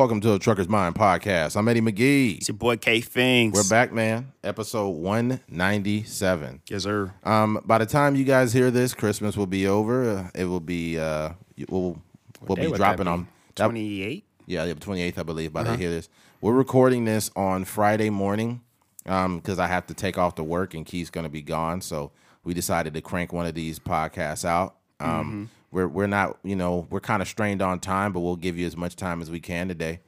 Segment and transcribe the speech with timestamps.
[0.00, 1.58] Welcome to the Trucker's Mind podcast.
[1.58, 2.38] I'm Eddie McGee.
[2.38, 3.52] It's your boy K Things.
[3.52, 4.32] We're back, man.
[4.42, 6.62] Episode 197.
[6.70, 7.12] Yes, sir.
[7.22, 10.08] Um, by the time you guys hear this, Christmas will be over.
[10.08, 11.32] Uh, it will be uh,
[11.68, 12.00] we'll
[12.40, 13.28] we'll be dropping on be?
[13.56, 14.24] that- 28?
[14.46, 15.52] yeah, the 28th, I believe.
[15.52, 15.74] By the Uh-huh.
[15.76, 16.08] time you hear this,
[16.40, 18.62] we're recording this on Friday morning
[19.04, 21.82] because I have to take off to work and Keith's going to be gone.
[21.82, 22.10] So
[22.42, 24.76] we decided to crank one of these podcasts out.
[25.00, 25.44] Um, Mm-hmm.
[25.72, 28.66] We're we're not you know we're kind of strained on time, but we'll give you
[28.66, 30.00] as much time as we can today.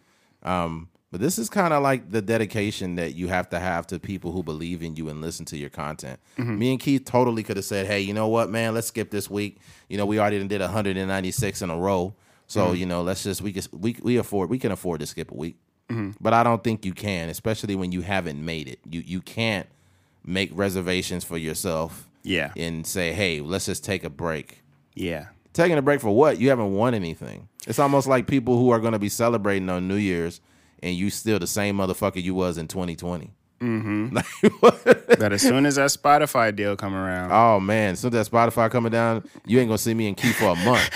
[0.43, 4.01] Um, but this is kind of like the dedication that you have to have to
[4.01, 6.19] people who believe in you and listen to your content.
[6.37, 6.59] Mm-hmm.
[6.59, 8.75] Me and Keith totally could have said, "Hey, you know what, man?
[8.75, 9.59] Let's skip this week.
[9.89, 12.15] You know, we already did 196 in a row,
[12.49, 12.77] so Mm-hmm.
[12.77, 15.35] you know, let's just we just we we afford we can afford to skip a
[15.37, 15.57] week."
[15.89, 16.13] Mm-hmm.
[16.21, 18.81] But I don't think you can, especially when you haven't made it.
[18.91, 19.69] You you can't
[20.25, 22.53] make reservations for yourself Yeah.
[22.57, 24.62] and say, "Hey, let's just take a break."
[24.95, 25.27] Yeah.
[25.53, 26.39] Taking a break for what?
[26.39, 27.49] You haven't won anything.
[27.67, 30.41] It's almost like people who are going to be celebrating on New Year's
[30.83, 33.33] and you still the same motherfucker you was in 2020.
[33.61, 34.19] Mm-hmm.
[35.19, 38.35] But as soon as that Spotify deal come around, oh man, as soon as that
[38.35, 40.91] Spotify coming down, you ain't gonna see me in Key for a month.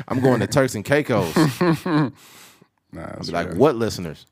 [0.08, 1.36] I'm going to Turks and Caicos.
[1.86, 2.10] nah,
[2.92, 3.58] that's Be like, real.
[3.58, 4.26] what listeners?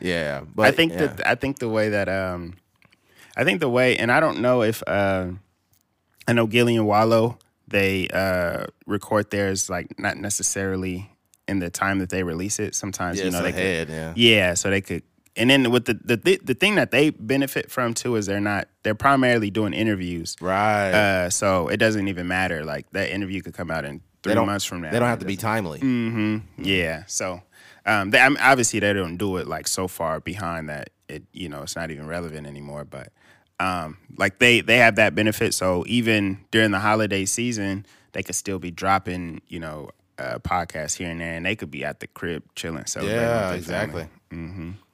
[0.00, 1.06] yeah, but I think yeah.
[1.06, 2.54] that I think the way that um,
[3.38, 5.28] I think the way, and I don't know if uh,
[6.26, 7.38] I know Gillie and Wallo
[7.70, 11.10] they uh record theirs like not necessarily
[11.46, 12.74] in the time that they release it.
[12.74, 14.12] Sometimes yeah, you know they could, yeah.
[14.16, 15.02] Yeah, so they could.
[15.36, 18.40] And then with the, the the the thing that they benefit from too is they're
[18.40, 20.34] not they're primarily doing interviews.
[20.40, 20.90] Right.
[20.90, 22.64] Uh, so it doesn't even matter.
[22.64, 24.90] Like that interview could come out in three months from now.
[24.90, 25.78] They don't have to be timely.
[25.80, 27.04] hmm Yeah.
[27.06, 27.42] So,
[27.86, 31.22] um, they, I mean, obviously they don't do it like so far behind that it,
[31.32, 32.84] you know, it's not even relevant anymore.
[32.84, 33.12] But,
[33.60, 35.54] um, like they they have that benefit.
[35.54, 40.96] So even during the holiday season, they could still be dropping, you know, uh, podcasts
[40.96, 42.86] here and there, and they could be at the crib chilling.
[42.86, 44.08] So Yeah, exactly.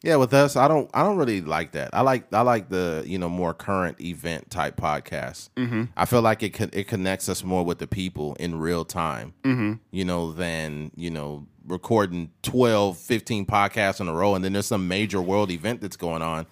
[0.03, 1.91] Yeah, with us, I don't, I don't really like that.
[1.93, 5.49] I like, I like the, you know, more current event type podcasts.
[5.57, 5.85] Mm-hmm.
[5.97, 9.35] I feel like it con- it connects us more with the people in real time.
[9.43, 9.75] Mm-hmm.
[9.91, 14.67] You know, than you know recording 12, 15 podcasts in a row, and then there's
[14.67, 16.47] some major world event that's going on,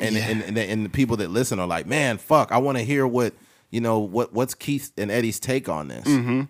[0.00, 2.78] and and, and, the, and the people that listen are like, man, fuck, I want
[2.78, 3.34] to hear what.
[3.70, 4.32] You know what?
[4.32, 6.06] What's Keith and Eddie's take on this,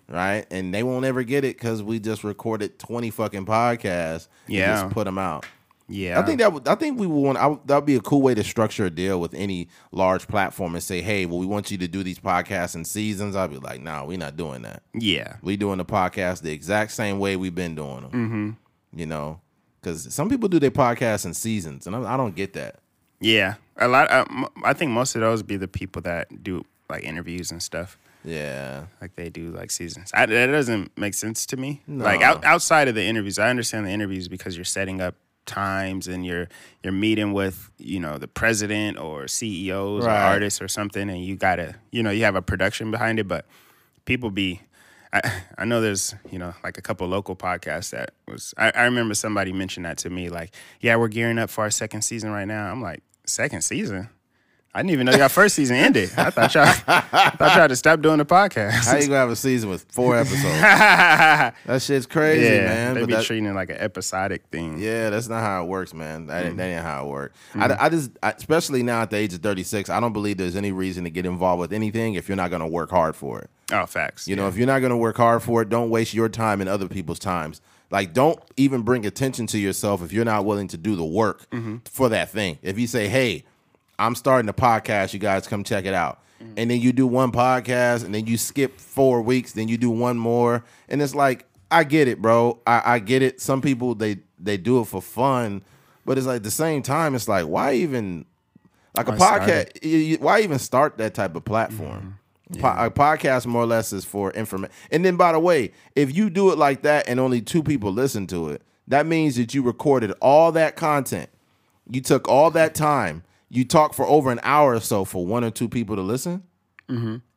[0.07, 0.45] right?
[0.49, 4.29] And they won't ever get it because we just recorded twenty fucking podcasts.
[4.47, 4.81] and Yeah.
[4.83, 5.45] just put them out.
[5.91, 7.99] Yeah, I think that would, I think we would want I, that would be a
[7.99, 11.47] cool way to structure a deal with any large platform and say, hey, well, we
[11.47, 13.35] want you to do these podcasts in seasons.
[13.35, 14.83] I'd be like, no, we're not doing that.
[14.93, 18.11] yeah, We doing the podcast the exact same way we've been doing them.
[18.11, 18.99] Mm-hmm.
[18.99, 19.41] You know,
[19.81, 22.75] because some people do their podcasts in seasons, and I, I don't get that.
[23.19, 23.55] Yeah.
[23.77, 24.11] A lot.
[24.11, 24.25] Uh,
[24.63, 27.97] I think most of those be the people that do like interviews and stuff.
[28.25, 30.11] Yeah, like they do like seasons.
[30.13, 31.81] I, that doesn't make sense to me.
[31.87, 35.15] Like out, outside of the interviews, I understand the interviews because you're setting up
[35.45, 36.47] times and you're
[36.83, 41.37] you're meeting with you know the president or CEOs or artists or something, and you
[41.37, 43.27] gotta you know you have a production behind it.
[43.27, 43.45] But
[44.03, 44.61] people be,
[45.13, 48.53] I, I know there's you know like a couple local podcasts that was.
[48.57, 50.29] I, I remember somebody mentioned that to me.
[50.29, 52.69] Like, yeah, we're gearing up for our second season right now.
[52.69, 54.09] I'm like, second season.
[54.71, 56.11] I didn't even know y'all first season ended.
[56.15, 58.85] I thought y'all, I thought y'all to stop doing the podcast.
[58.85, 60.43] how you gonna have a season with four episodes?
[60.61, 62.93] that shit's crazy, yeah, man.
[62.93, 64.77] they but be that- treating it like an episodic thing.
[64.77, 66.27] Yeah, that's not how it works, man.
[66.27, 66.47] That, Mm-hmm.
[66.49, 67.37] ain't, that ain't how it works.
[67.55, 70.55] I, I just, I, especially now at the age of 36, I don't believe there's
[70.55, 73.49] any reason to get involved with anything if you're not to work hard for it.
[73.71, 74.27] Oh, facts.
[74.27, 76.69] You know, if you're not to work hard for it, don't waste your time and
[76.69, 77.59] other people's times.
[77.91, 81.49] Like, don't even bring attention to yourself if you're not willing to do the work
[81.49, 81.77] Mm-hmm.
[81.85, 82.59] for that thing.
[82.61, 83.43] If you say, hey,
[83.97, 86.21] I'm starting a podcast, you guys come check it out.
[86.41, 86.53] Mm-hmm.
[86.57, 89.89] And then you do one podcast and then you skip four weeks, then you do
[89.89, 90.63] one more.
[90.87, 92.59] And it's like, I get it, bro.
[92.65, 93.41] I, I get it.
[93.41, 95.61] Some people they they do it for fun,
[96.05, 98.25] but it's like at the same time, it's like, why even
[98.95, 100.19] like a podcast?
[100.21, 102.18] Why even start that type of platform?
[102.51, 102.61] Mm-hmm.
[102.61, 104.73] Po- a podcast more or less is for information.
[104.91, 107.91] And then, by the way, if you do it like that and only two people
[107.91, 111.29] listen to it, that means that you recorded all that content.
[111.91, 113.23] You took all that time.
[113.49, 116.43] You talked for over an hour or so for one or two people to listen,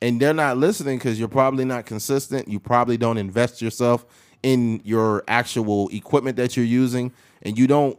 [0.01, 2.47] and they're not listening because you're probably not consistent.
[2.47, 4.05] You probably don't invest yourself
[4.41, 7.11] in your actual equipment that you're using,
[7.43, 7.97] and you don't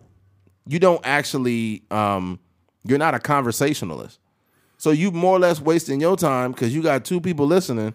[0.66, 2.40] you don't actually um,
[2.84, 4.18] you're not a conversationalist.
[4.78, 7.94] So you more or less wasting your time because you got two people listening,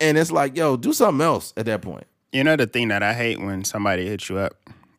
[0.00, 2.06] and it's like, yo, do something else at that point.
[2.32, 4.54] You know the thing that I hate when somebody hits you up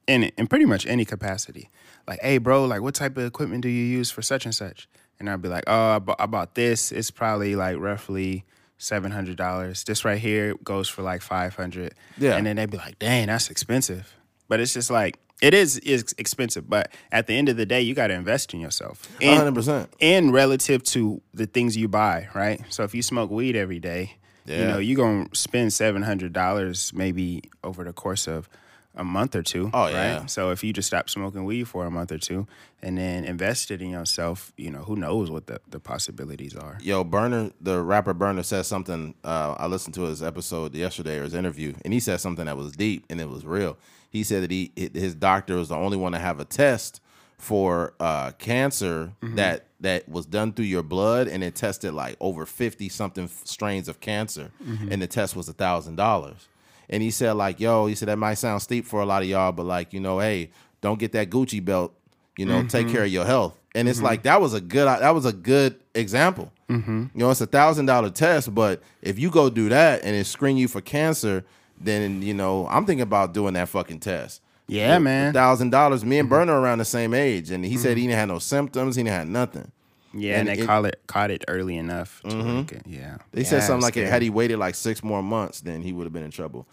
[0.07, 1.69] in in pretty much any capacity,
[2.07, 4.87] like, "Hey, bro, like, what type of equipment do you use for such and such?"
[5.19, 6.91] And I'd be like, "Oh, I bought, I bought this.
[6.91, 8.43] It's probably like roughly
[8.77, 9.83] seven hundred dollars.
[9.85, 11.95] This right here goes for like five hundred.
[12.17, 12.35] Yeah.
[12.35, 14.13] and then they'd be like, "Dang, that's expensive."
[14.49, 16.69] But it's just like it is is expensive.
[16.69, 19.07] But at the end of the day, you got to invest in yourself.
[19.21, 19.93] And- hundred percent.
[20.01, 22.61] and relative to the things you buy, right?
[22.69, 26.91] So if you smoke weed every day, you know you're gonna spend seven hundred dollars
[26.93, 28.49] maybe over the course of
[28.95, 29.69] a month or two.
[29.73, 29.91] Oh, right?
[29.91, 30.25] yeah.
[30.27, 32.47] So if you just stop smoking weed for a month or two
[32.81, 36.77] and then invest it in yourself, you know who knows what the, the possibilities are.
[36.81, 39.15] Yo, Berner, the rapper Berner said something.
[39.23, 42.57] Uh, I listened to his episode yesterday or his interview, and he said something that
[42.57, 43.77] was deep and it was real.
[44.09, 47.01] He said that he his doctor was the only one to have a test
[47.37, 52.45] for uh, cancer that that was done through your blood, and it tested like over
[52.45, 54.51] fifty something strains of cancer,
[54.89, 56.47] and the test was a thousand dollars.
[56.89, 59.29] And he said like, yo, he said that might sound steep for a lot of
[59.29, 60.51] y'all, but like, you know, hey,
[60.81, 61.93] don't get that Gucci belt.
[62.37, 62.95] You know, take mm-hmm.
[62.95, 63.59] care of your health.
[63.75, 64.07] And it's mm-hmm.
[64.07, 66.51] like that was a good that was a good example.
[66.69, 67.05] Mm-hmm.
[67.13, 70.25] You know, it's a thousand dollar test, but if you go do that and it
[70.25, 71.43] screen you for cancer,
[71.79, 74.41] then you know I'm thinking about doing that fucking test.
[74.67, 75.33] Yeah, man.
[75.33, 76.05] Thousand dollars.
[76.05, 78.95] Me and Berner around the same age, and he said he didn't have no symptoms.
[78.95, 79.71] He didn't have nothing.
[80.13, 82.21] Yeah, and, And they it- call it caught it early enough.
[82.29, 84.07] To like it- yeah, They said something like scary.
[84.09, 86.67] had he waited like six more months, then he would have been in trouble.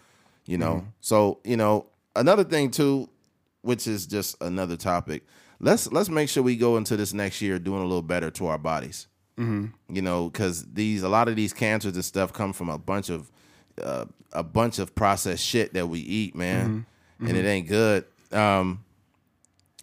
[0.45, 0.75] You know.
[0.75, 0.87] Mm-hmm.
[1.01, 3.09] So you know another thing too,
[3.61, 5.23] which is just another topic.
[5.59, 8.47] Let's let's make sure we go into this next year doing a little better to
[8.47, 9.07] our bodies.
[9.37, 9.95] Mm-hmm.
[9.95, 13.09] You know, because these a lot of these cancers and stuff come from a bunch
[13.09, 13.31] of
[13.81, 16.85] uh, a bunch of processed shit that we eat, man,
[17.19, 17.27] Mm-hmm.
[17.27, 18.05] and it ain't good.
[18.31, 18.83] Um,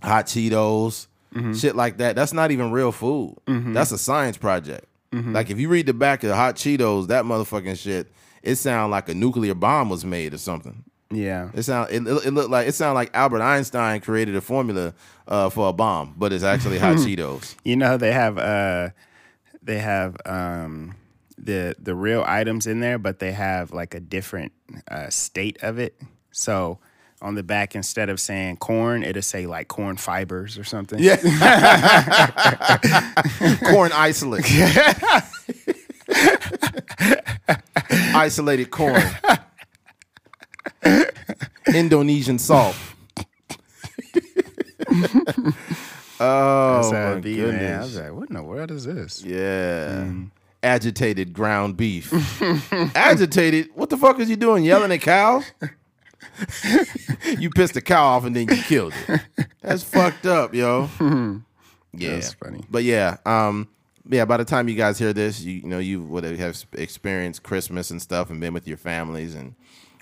[0.02, 1.52] hot Cheetos, Mm-hmm.
[1.52, 2.16] shit like that.
[2.16, 3.36] That's not even real food.
[3.46, 4.86] That's a science project.
[5.12, 5.32] Mm-hmm.
[5.34, 8.08] Like if you read the back of hot Cheetos, that motherfucking shit,
[8.42, 10.84] it sound like a nuclear bomb was made or something.
[11.10, 14.92] Yeah, It sound it, it looked like it sounded like Albert Einstein created a formula
[15.26, 17.54] uh, for a bomb, but it's actually hot Cheetos.
[17.64, 18.90] you know they have uh
[19.62, 20.94] they have um
[21.38, 24.52] the the real items in there but they have like a different
[24.90, 25.94] uh state of it
[26.30, 26.78] so
[27.20, 31.16] on the back instead of saying corn it'll say like corn fibers or something Yeah,
[33.70, 34.44] corn isolate,
[38.14, 39.02] isolated corn,
[41.74, 42.76] Indonesian salt.
[46.20, 47.44] oh my be, man.
[47.44, 47.84] I goodness!
[47.84, 49.22] was like, what in the world is this?
[49.24, 50.04] Yeah.
[50.06, 50.30] Mm.
[50.62, 52.12] Agitated ground beef.
[52.96, 53.68] Agitated?
[53.74, 54.64] What the fuck is you doing?
[54.64, 55.44] Yelling at cows?
[57.38, 59.20] you pissed the cow off and then you killed it.
[59.60, 60.88] That's fucked up, yo.
[61.92, 62.10] Yeah.
[62.12, 62.62] That's funny.
[62.70, 63.68] But yeah, um,
[64.08, 67.42] yeah, by the time you guys hear this, you, you know, you would have experienced
[67.42, 69.34] Christmas and stuff and been with your families.
[69.34, 69.54] And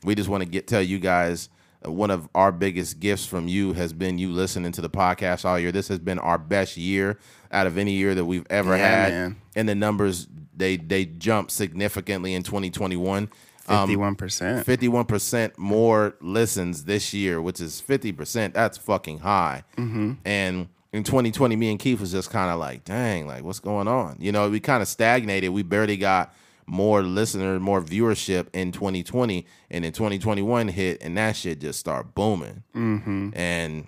[0.04, 1.48] we just want to get tell you guys
[1.86, 5.44] uh, one of our biggest gifts from you has been you listening to the podcast
[5.44, 5.72] all year.
[5.72, 7.18] This has been our best year
[7.52, 9.12] out of any year that we've ever Yeah, had.
[9.12, 9.36] man.
[9.54, 13.28] And the numbers they they jumped significantly in 2021.
[13.68, 14.64] Um, 51%.
[14.64, 18.52] 51% more listens this year, which is 50%.
[18.52, 19.64] That's fucking high.
[19.76, 20.12] Mm-hmm.
[20.24, 23.88] And in 2020, me and Keith was just kind of like, dang, like what's going
[23.88, 24.16] on?
[24.20, 25.50] You know, we kind of stagnated.
[25.50, 26.34] We barely got
[26.66, 29.46] more listener, more viewership in 2020.
[29.70, 32.62] And in 2021 hit, and that shit just started booming.
[32.74, 33.31] Mm-hmm.
[33.34, 33.86] And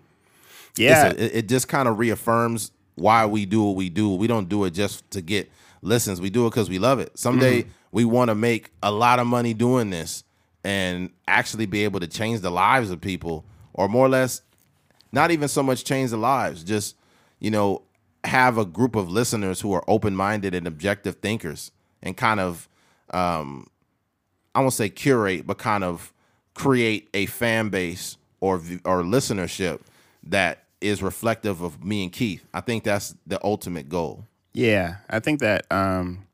[0.76, 1.08] yeah.
[1.08, 4.14] a- it, it just kind of reaffirms why we do what we do.
[4.14, 5.50] We don't do it just to get
[5.82, 6.20] listens.
[6.20, 7.16] We do it because we love it.
[7.18, 7.70] Someday Mm-hmm.
[7.92, 10.24] We want to make a lot of money doing this
[10.64, 14.42] and actually be able to change the lives of people, or more or less,
[15.12, 16.96] not even so much change the lives, just
[17.40, 17.82] you know,
[18.24, 21.70] have a group of listeners who are open minded and objective thinkers,
[22.02, 22.68] and kind of,
[23.10, 23.68] um,
[24.54, 26.12] I won't say curate, but kind of
[26.54, 29.80] create a fan base or or listenership
[30.24, 32.44] that is reflective of me and Keith.
[32.52, 34.24] I think that's the ultimate goal.
[34.52, 36.26] Yeah, I think that um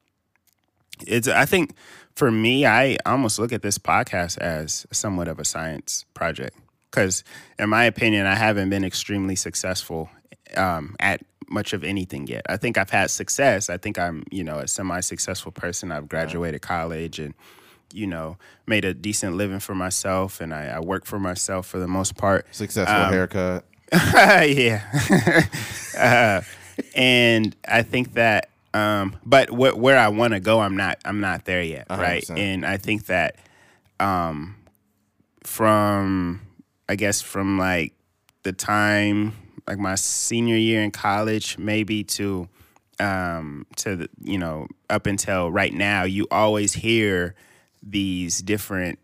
[1.07, 1.75] it's I think
[2.15, 6.57] for me I almost look at this podcast as somewhat of a science project
[6.93, 7.25] cuz
[7.59, 10.09] in my opinion I haven't been extremely successful
[10.57, 11.21] um at
[11.51, 12.43] much of anything yet.
[12.49, 13.69] I think I've had success.
[13.69, 15.93] I think I'm, you know, a semi-successful person.
[15.93, 17.35] I've graduated college and
[17.93, 21.79] you know, made a decent living for myself and I, I work for myself for
[21.79, 22.47] the most part.
[22.53, 23.65] Successful Um, haircut.
[23.93, 24.83] yeah.
[25.99, 26.41] uh,
[26.97, 31.21] and I think that, um, but wh- where I want to go, I'm not, I'm
[31.21, 32.25] not there yet, hundred right?
[32.37, 33.37] And I think that,
[34.01, 34.57] um,
[35.45, 36.41] from,
[36.89, 37.95] I guess, from like
[38.43, 39.33] the time,
[39.69, 42.49] like my senior year in college, maybe to,
[43.01, 47.35] um, to the, you know, up until right now, you always hear
[47.83, 48.99] these different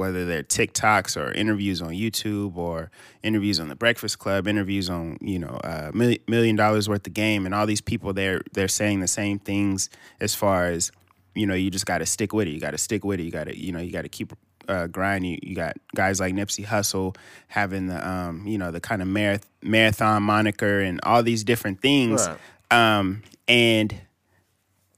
[0.00, 2.90] whether they're TikToks or interviews on YouTube or
[3.22, 7.14] interviews on the Breakfast Club, interviews on you know uh, million, million dollars worth of
[7.14, 9.90] game, and all these people they're they're saying the same things
[10.20, 10.90] as far as
[11.34, 12.50] you know, you just got to stick with it.
[12.50, 13.24] You got to stick with it.
[13.24, 14.32] You got to, you know, you got to keep
[14.68, 15.26] uh, grind.
[15.26, 17.16] You, you got guys like Nipsey Hussle
[17.48, 21.80] having the, um, you know, the kind of marath- marathon moniker and all these different
[21.80, 22.26] things.
[22.70, 22.98] Right.
[22.98, 23.94] Um, and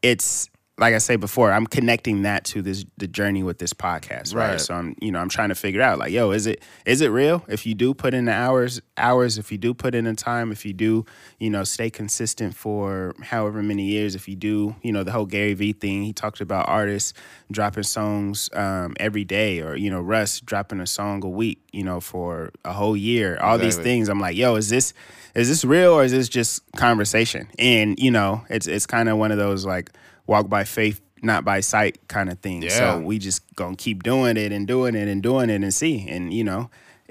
[0.01, 0.49] it's
[0.83, 4.51] like I say before, I'm connecting that to this the journey with this podcast, right?
[4.51, 4.61] Right.
[4.61, 7.09] So I'm, you know, I'm trying to figure out like, yo, is it is it
[7.09, 7.45] real?
[7.47, 10.51] If you do put in the hours, hours, if you do put in the time,
[10.51, 11.07] if you do,
[11.39, 15.25] you know, stay consistent for however many years, if you do, you know, the whole
[15.25, 17.13] Gary Vee thing, he talked about artists
[17.53, 21.85] dropping songs um, every day, or you know, Russ dropping a song a week, you
[21.85, 23.39] know, for a whole year.
[23.41, 24.95] All these things, I'm like, yo, is this
[25.37, 27.49] is this real or is this just conversation?
[27.57, 29.93] And you know, it's it's kind of one of those like
[30.33, 32.63] walk by faith, not by sight kind of thing.
[32.63, 32.71] Yeah.
[32.71, 36.09] So we just gonna keep doing it and doing it and doing it and see.
[36.09, 36.71] And you know,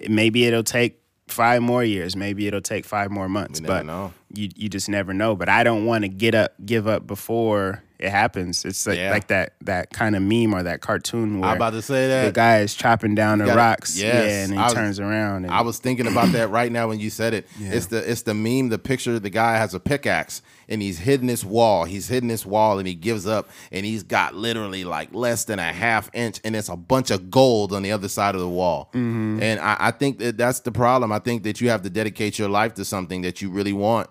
[0.10, 4.12] maybe it'll take five more years, maybe it'll take five more months, but know.
[4.34, 5.36] you you just never know.
[5.36, 8.66] But I don't want to get up, give up before it happens.
[8.66, 9.12] It's like, Yeah.
[9.12, 12.26] like that that kind of meme or that cartoon where I'm about to say that.
[12.26, 14.14] the guy is chopping down the gotta- rocks, yes.
[14.14, 15.46] yeah, and he was- turns around.
[15.46, 17.48] And, I was thinking about that right now when you said it.
[17.60, 19.20] It's the it's the meme, the picture.
[19.20, 21.84] The guy has a pickaxe and he's hitting this wall.
[21.86, 25.60] He's hitting this wall and he gives up and he's got literally like less than
[25.60, 28.48] a half inch and it's a bunch of gold on the other side of the
[28.50, 28.90] wall.
[28.94, 29.42] Mm-hmm.
[29.42, 31.12] And I, I think that that's the problem.
[31.12, 34.10] I think that you have to dedicate your life to something that you really want.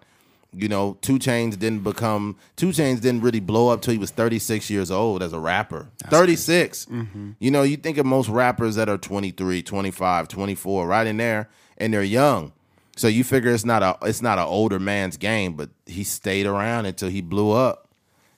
[0.52, 4.10] You know, 2 Chainz didn't become 2 Chainz didn't really blow up till he was
[4.10, 5.88] 36 years old as a rapper.
[6.08, 6.86] 36.
[6.86, 7.30] Mm-hmm.
[7.38, 11.48] You know, you think of most rappers that are 23, 25, 24, right in there,
[11.78, 12.52] and they're young.
[12.96, 16.46] So you figure it's not a it's not an older man's game, but he stayed
[16.46, 17.88] around until he blew up.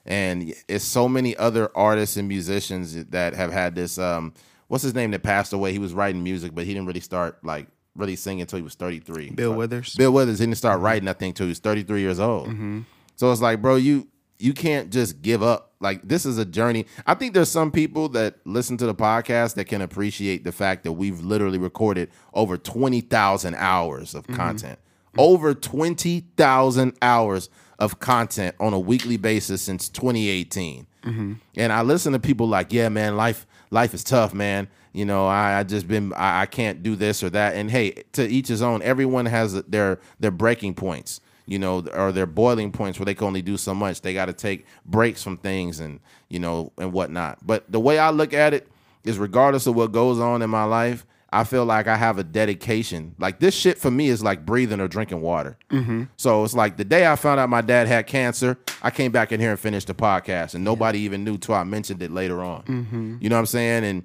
[0.06, 4.34] And it's so many other artists and musicians that have had this um
[4.68, 5.72] what's his name that passed away?
[5.72, 8.74] He was writing music, but he didn't really start like really singing until he was
[8.74, 9.30] 33.
[9.30, 9.94] Bill Withers.
[9.94, 12.48] Bill Withers he didn't start writing, I think, till he was 33 years old.
[12.48, 12.80] Mm-hmm.
[13.16, 14.08] So it's like, bro, you
[14.38, 15.72] you can't just give up.
[15.80, 16.86] Like this is a journey.
[17.06, 20.84] I think there's some people that listen to the podcast that can appreciate the fact
[20.84, 24.36] that we've literally recorded over 20,000 hours of mm-hmm.
[24.36, 24.78] content.
[25.18, 30.86] Over 20,000 hours of content on a weekly basis since 2018.
[31.04, 31.32] Mm-hmm.
[31.56, 34.68] And I listen to people like, yeah, man, life life is tough, man.
[34.92, 37.54] You know, I, I just been I, I can't do this or that.
[37.54, 38.82] And hey, to each his own.
[38.82, 43.26] Everyone has their their breaking points, you know, or their boiling points where they can
[43.26, 44.02] only do so much.
[44.02, 47.38] They got to take breaks from things and you know and whatnot.
[47.46, 48.68] But the way I look at it
[49.04, 52.24] is, regardless of what goes on in my life, I feel like I have a
[52.24, 53.14] dedication.
[53.18, 55.56] Like this shit for me is like breathing or drinking water.
[55.70, 56.04] Mm-hmm.
[56.18, 59.32] So it's like the day I found out my dad had cancer, I came back
[59.32, 62.42] in here and finished the podcast, and nobody even knew till I mentioned it later
[62.42, 62.62] on.
[62.64, 63.16] Mm-hmm.
[63.20, 63.84] You know what I'm saying?
[63.84, 64.04] And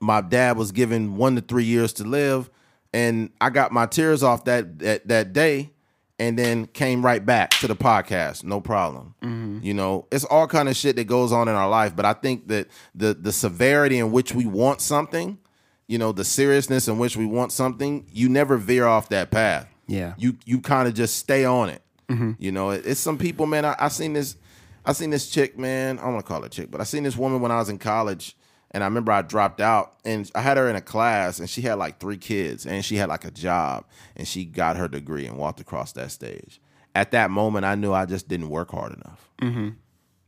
[0.00, 2.50] my dad was given one to three years to live,
[2.92, 5.70] and I got my tears off that that, that day,
[6.18, 9.14] and then came right back to the podcast, no problem.
[9.22, 9.60] Mm-hmm.
[9.62, 12.12] You know, it's all kind of shit that goes on in our life, but I
[12.12, 15.38] think that the the severity in which we want something,
[15.86, 19.68] you know, the seriousness in which we want something, you never veer off that path.
[19.86, 20.14] Yeah.
[20.16, 21.82] you you kind of just stay on it.
[22.08, 22.32] Mm-hmm.
[22.38, 23.64] You know, it, it's some people, man.
[23.64, 24.36] I, I seen this,
[24.84, 25.98] I seen this chick, man.
[25.98, 27.68] I don't want to call her chick, but I seen this woman when I was
[27.68, 28.36] in college,
[28.74, 31.62] and I remember I dropped out, and I had her in a class, and she
[31.62, 35.26] had like three kids, and she had like a job, and she got her degree
[35.26, 36.60] and walked across that stage.
[36.94, 39.30] At that moment, I knew I just didn't work hard enough.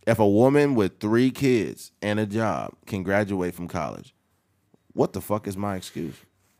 [0.06, 4.14] If a woman with three kids and a job can graduate from college,
[4.92, 6.14] what the fuck is my excuse?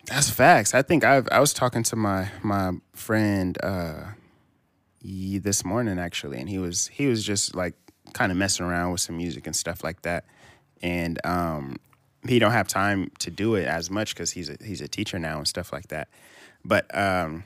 [0.06, 0.74] That's facts.
[0.74, 4.02] I think I've, I was talking to my my friend uh,
[5.02, 7.74] this morning actually, and he was he was just like
[8.12, 10.24] kind of messing around with some music and stuff like that,
[10.82, 11.76] and um,
[12.28, 15.18] he don't have time to do it as much because he's a he's a teacher
[15.18, 16.08] now and stuff like that.
[16.64, 17.44] But um,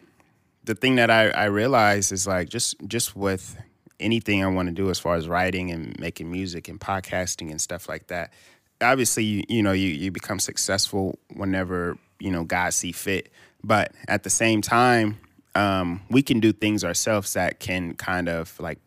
[0.65, 3.57] the thing that I, I realize is like just just with
[3.99, 7.61] anything I want to do as far as writing and making music and podcasting and
[7.61, 8.33] stuff like that.
[8.81, 13.31] Obviously, you, you know, you, you become successful whenever, you know, God see fit.
[13.63, 15.19] But at the same time,
[15.55, 18.79] um, we can do things ourselves that can kind of like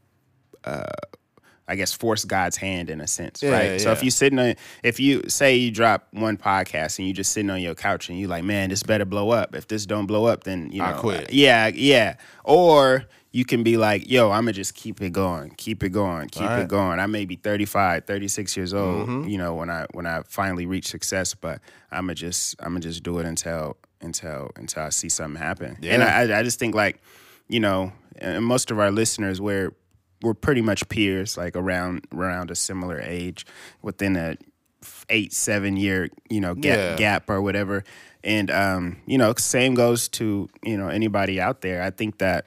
[1.68, 3.82] I guess force God's hand in a sense, Yeah, right?
[3.82, 7.32] So if you sitting on, if you say you drop one podcast and you just
[7.32, 9.56] sitting on your couch and you like, man, this better blow up.
[9.56, 11.32] If this don't blow up, then you know, I quit.
[11.32, 12.16] Yeah, yeah.
[12.44, 16.30] Or you can be like, yo, I'm gonna just keep it going, keep it going,
[16.30, 16.62] keep Right.
[16.62, 17.00] it going.
[17.00, 19.28] I may be 35, 36 years old, mm-hmm.
[19.28, 21.60] you know, when I when I finally reach success, but
[21.92, 25.78] I'm gonna just I'm gonna just do it until until until I see something happen.
[25.84, 27.02] And I, I just think like,
[27.48, 29.74] you know, and most of our listeners, we're
[30.24, 33.46] we're pretty much peers, like around around a similar age,
[33.84, 34.38] within a
[35.10, 36.96] eight seven year you know gap Yeah.
[36.96, 37.84] gap or whatever.
[38.24, 41.84] And um, you know, same goes to you know anybody out there.
[41.84, 42.46] I think that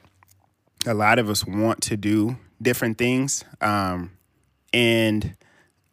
[0.85, 4.11] a lot of us want to do different things, um,
[4.73, 5.35] and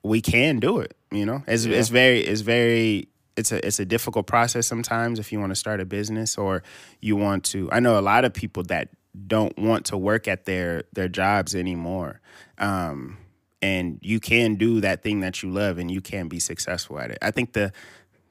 [0.02, 0.96] we can do it.
[1.12, 5.32] You know, it's it's very it's very it's a it's a difficult process sometimes if
[5.32, 6.62] you want to start a business or
[7.00, 7.68] you want to.
[7.70, 8.88] I know a lot of people that
[9.26, 12.20] don't want to work at their their jobs anymore.
[12.58, 13.18] Um,
[13.62, 17.10] and you can do that thing that you love and you can be successful at
[17.10, 17.18] it.
[17.22, 17.72] I think the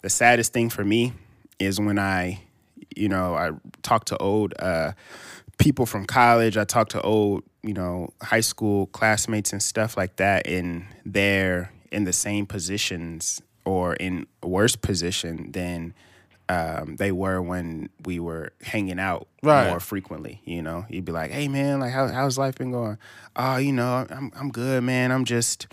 [0.02, 1.14] the saddest thing for me
[1.60, 2.42] is when I,
[2.96, 4.92] you know, I talk to old uh,
[5.58, 6.58] people from college.
[6.58, 11.72] I talk to old, you know, high school classmates and stuff like that, and they're
[11.92, 15.94] in the same positions or in a worse position than
[16.50, 19.68] um, they were when we were hanging out Right.
[19.68, 20.42] more frequently.
[20.46, 22.98] You know, you'd be like, "Hey, man, like, how, how's life been going?"
[23.36, 25.12] Oh, you know, I'm I'm good, man.
[25.12, 25.68] I'm just,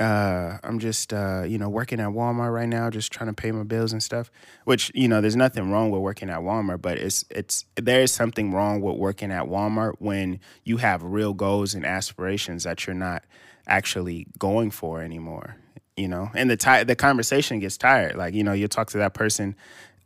[0.00, 3.50] uh, I'm just, uh, you know, working at Walmart right now, just trying to pay
[3.52, 4.30] my bills and stuff.
[4.64, 8.12] Which, you know, there's nothing wrong with working at Walmart, but it's it's there is
[8.12, 12.94] something wrong with working at Walmart when you have real goals and aspirations that you're
[12.94, 13.22] not
[13.66, 15.56] actually going for anymore.
[15.96, 18.16] You know, and the ti- the conversation gets tired.
[18.16, 19.56] Like, you know, you talk to that person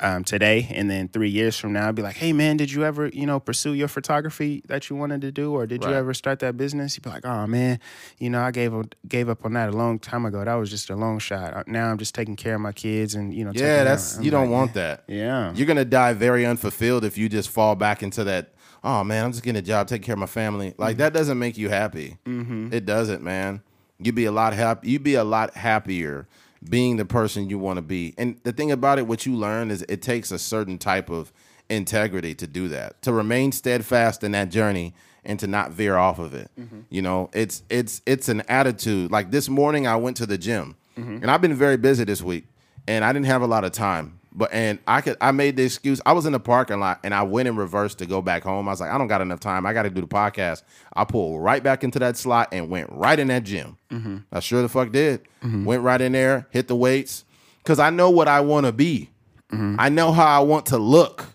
[0.01, 3.09] um, today, and then three years from now, be like, "Hey, man, did you ever,
[3.09, 6.39] you know, pursue your photography that you wanted to do, or did you ever start
[6.41, 7.79] that business?" You'd be like, "Oh, man,
[8.19, 10.45] you know, I gave up, gave up on that a long time ago.
[10.45, 11.55] That was just a long shot.
[11.55, 14.31] Uh, Now I'm just taking care of my kids, and you know, Yeah, that's you
[14.31, 15.05] don't like, want that.
[15.07, 18.55] Yeah, You're gonna die very unfulfilled if you just fall back into that.
[18.83, 20.75] Oh man, I'm just getting a job, taking care of my family.
[20.79, 22.17] Like that doesn't make you happy.
[22.25, 22.73] Mm-hmm.
[22.73, 23.63] It doesn't, man.
[23.99, 24.91] You'd be a lot happy.
[24.91, 26.27] You'd be a lot happier
[26.69, 28.15] being the person you want to be.
[28.19, 31.33] And the thing about it, what you learn is it takes a certain type of
[31.69, 34.93] integrity to do that, to remain steadfast in that journey
[35.25, 36.51] and to not veer off of it.
[36.59, 36.81] Mm-hmm.
[36.91, 39.11] You know, it's it's it's an attitude.
[39.11, 41.17] Like this morning, I went to the gym, mm-hmm.
[41.17, 42.47] and I've been very busy this week,
[42.87, 44.20] and I didn't have a lot of time.
[44.33, 46.01] But and I could I made the excuse.
[46.07, 48.69] I was in the parking lot and I went in reverse to go back home.
[48.69, 49.67] I was like, I don't got enough time.
[49.67, 50.63] I got to do the podcast.
[50.95, 53.77] I pulled right back into that slot and went right in that gym.
[53.91, 54.19] Mm-hmm.
[54.33, 55.23] I sure the fuck did.
[55.43, 55.65] Mm-hmm.
[55.65, 57.25] Went right in there, hit the weights,
[57.59, 59.11] because I know what I want to be.
[59.53, 59.77] Mm-hmm.
[59.79, 61.27] I know how I want to look.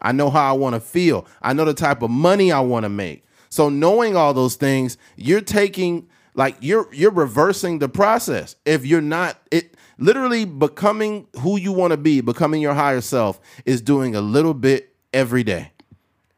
[0.00, 1.26] I know how I want to feel.
[1.42, 3.24] I know the type of money I want to make.
[3.48, 8.56] So knowing all those things, you're taking like you're you're reversing the process.
[8.64, 13.40] If you're not it literally becoming who you want to be, becoming your higher self
[13.64, 15.70] is doing a little bit every day.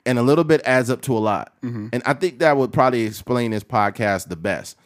[0.04, 1.52] And a little bit adds up to a lot.
[1.92, 4.76] And I think that would probably explain this podcast the best.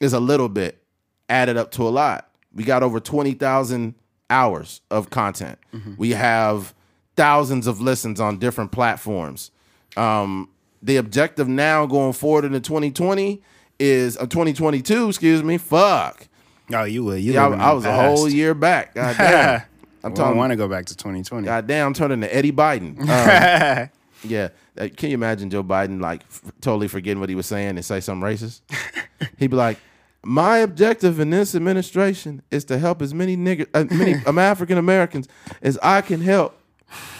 [0.00, 0.82] Is a little bit
[1.28, 2.30] added up to a lot.
[2.54, 3.94] We got over 20,000
[4.30, 5.58] hours of content.
[5.98, 6.74] We have
[7.16, 9.50] thousands of listens on different platforms.
[9.96, 10.48] Um,
[10.82, 13.42] the objective now going forward into 2020
[13.78, 15.58] is uh, 2022, excuse me.
[15.58, 16.28] Fuck.
[16.72, 17.20] Oh, you would.
[17.20, 18.94] You Yeah, I, I was a whole year back.
[18.94, 19.62] God damn.
[20.02, 21.44] I'm I don't want to go back to 2020.
[21.44, 22.96] God damn, I'm turning to Eddie Biden.
[24.22, 24.48] Um, yeah.
[24.78, 27.84] Uh, Can you imagine Joe Biden like f- totally forgetting what he was saying and
[27.84, 28.60] say something racist?
[29.38, 29.78] He'd be like,
[30.22, 34.76] "My objective in this administration is to help as many nigger, uh, many um, African
[34.76, 35.26] Americans
[35.62, 36.54] as I can help."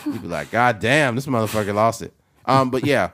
[0.05, 2.13] He'd be like, "God damn, this motherfucker lost it."
[2.45, 3.11] Um, but yeah,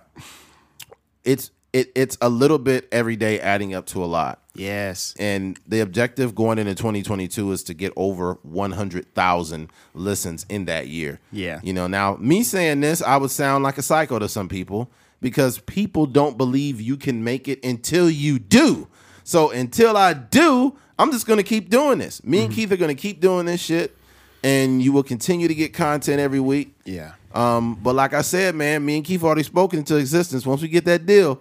[1.25, 4.43] it's it it's a little bit every day adding up to a lot.
[4.59, 5.15] Yes.
[5.19, 11.21] And the objective going into 2022 is to get over 100,000 listens in that year.
[11.33, 11.61] Yeah.
[11.63, 14.91] You know, now me saying this, I would sound like a psycho to some people
[15.21, 18.89] because people don't believe you can make it until you do.
[19.25, 22.23] So until I do, I'm just going to keep doing this.
[22.25, 23.97] Me and Keith are going to keep doing this shit
[24.43, 26.75] and you will continue to get content every week.
[26.85, 27.13] Yeah.
[27.35, 30.47] Um, but like I said, man, me and Keith already spoken into existence.
[30.47, 31.41] Once we get that deal,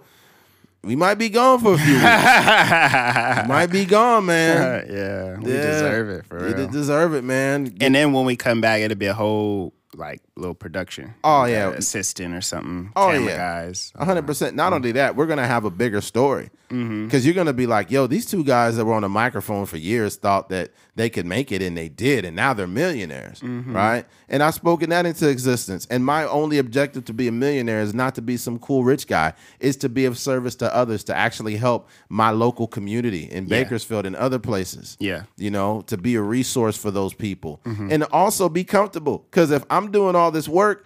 [0.86, 2.02] we might be gone for a few weeks.
[3.48, 4.86] might be gone, man.
[4.90, 5.38] yeah.
[5.38, 5.62] We Yeah.
[5.62, 6.68] deserve it for You real.
[6.68, 7.76] deserve it, man.
[7.80, 11.14] And then when we come back, it'll be a whole like little production.
[11.24, 11.70] Oh, yeah.
[11.70, 12.92] assistant or something.
[12.94, 13.36] Oh, yeah.
[13.36, 13.92] guys.
[13.98, 14.54] Hundred percent.
[14.54, 14.76] Not mm.
[14.76, 17.04] only that, we're gonna have a bigger story Mm-hmm.
[17.06, 19.76] because you're gonna be like, "Yo, these two guys that were on the microphone for
[19.76, 23.74] years thought that they could make it, and they did, and now they're millionaires, Mm-hmm.
[23.74, 25.86] right?" And I've spoken that into existence.
[25.90, 29.06] And my only objective to be a millionaire is not to be some cool rich
[29.06, 33.44] guy; is to be of service to others, to actually help my local community in
[33.44, 33.62] Yeah.
[33.62, 34.96] Bakersfield and other places.
[34.98, 35.22] Yeah.
[35.36, 37.92] you know, to be a resource for those people Mm-hmm.
[37.92, 39.24] and also be comfortable.
[39.30, 40.84] Because if I'm doing all this work,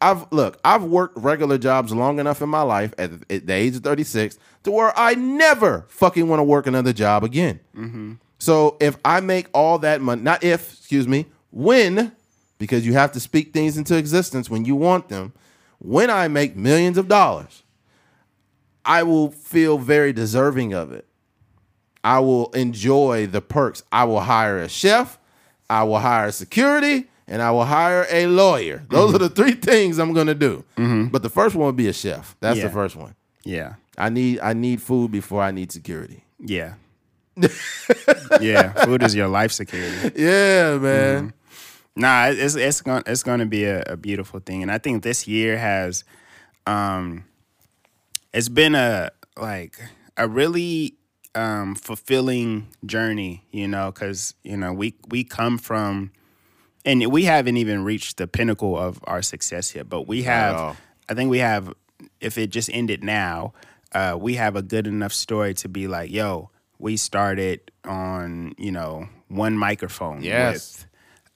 [0.00, 3.82] I've look, I've worked regular jobs long enough in my life at, the age of
[3.82, 7.60] 36 to where I never fucking want to work another job again.
[7.74, 8.14] Mm-hmm.
[8.38, 12.12] So if I make all that money, not if, excuse me, when,
[12.58, 15.32] because you have to speak things into existence when you want them.
[15.78, 17.62] When I make millions of dollars,
[18.84, 21.06] I will feel very deserving of it.
[22.04, 23.82] I will enjoy the perks.
[23.90, 25.18] I will hire a chef,
[25.68, 28.84] I will hire security, and I will hire a lawyer.
[28.90, 30.64] Those are the three things I'm gonna do.
[30.76, 32.36] But the first one would be a chef.
[32.40, 32.64] That's Yeah.
[32.66, 33.14] the first one.
[33.44, 33.74] Yeah.
[33.96, 36.24] I need I need food before I need security.
[36.38, 36.74] Yeah.
[38.40, 40.12] yeah, food is your life security.
[40.20, 41.32] Yeah, man.
[41.96, 45.02] Nah, it's it's going it's going to be a, a beautiful thing, and I think
[45.02, 46.04] this year has,
[46.66, 47.24] um,
[48.32, 49.78] it's been a like
[50.16, 50.94] a really
[51.34, 56.10] um fulfilling journey, you know, because you know we we come from,
[56.84, 60.76] and we haven't even reached the pinnacle of our success yet, but we have.
[61.08, 61.72] I think we have.
[62.20, 63.52] If it just ended now,
[63.92, 68.72] uh, we have a good enough story to be like, yo, we started on you
[68.72, 70.52] know one microphone Yes.
[70.78, 70.86] with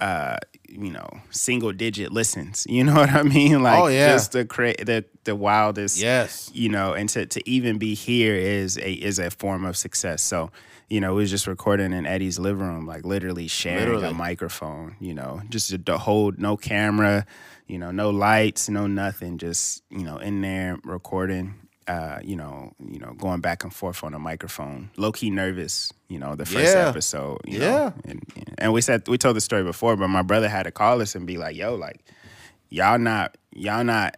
[0.01, 0.37] uh
[0.69, 4.09] you know single digit listens you know what i mean like Oh, yeah.
[4.09, 6.51] just the cra- the the wildest Yes.
[6.53, 10.21] you know and to, to even be here is a is a form of success
[10.21, 10.51] so
[10.95, 14.09] you know we was just recording in eddie's living room like literally sharing Literally.
[14.11, 17.27] a microphone you know just to, hold no camera
[17.67, 21.55] you know no lights no nothing just you know in there recording
[21.87, 25.93] uh, you know, you know, going back and forth on a microphone, low key nervous.
[26.09, 26.89] You know, the first Yeah.
[26.89, 27.43] episode.
[27.45, 27.69] You Yeah.
[27.69, 28.23] know, and
[28.57, 31.15] and we said we told the story before, but my brother had to call us
[31.15, 32.03] and be like, "Yo, like,
[32.71, 34.17] y'all not y'all not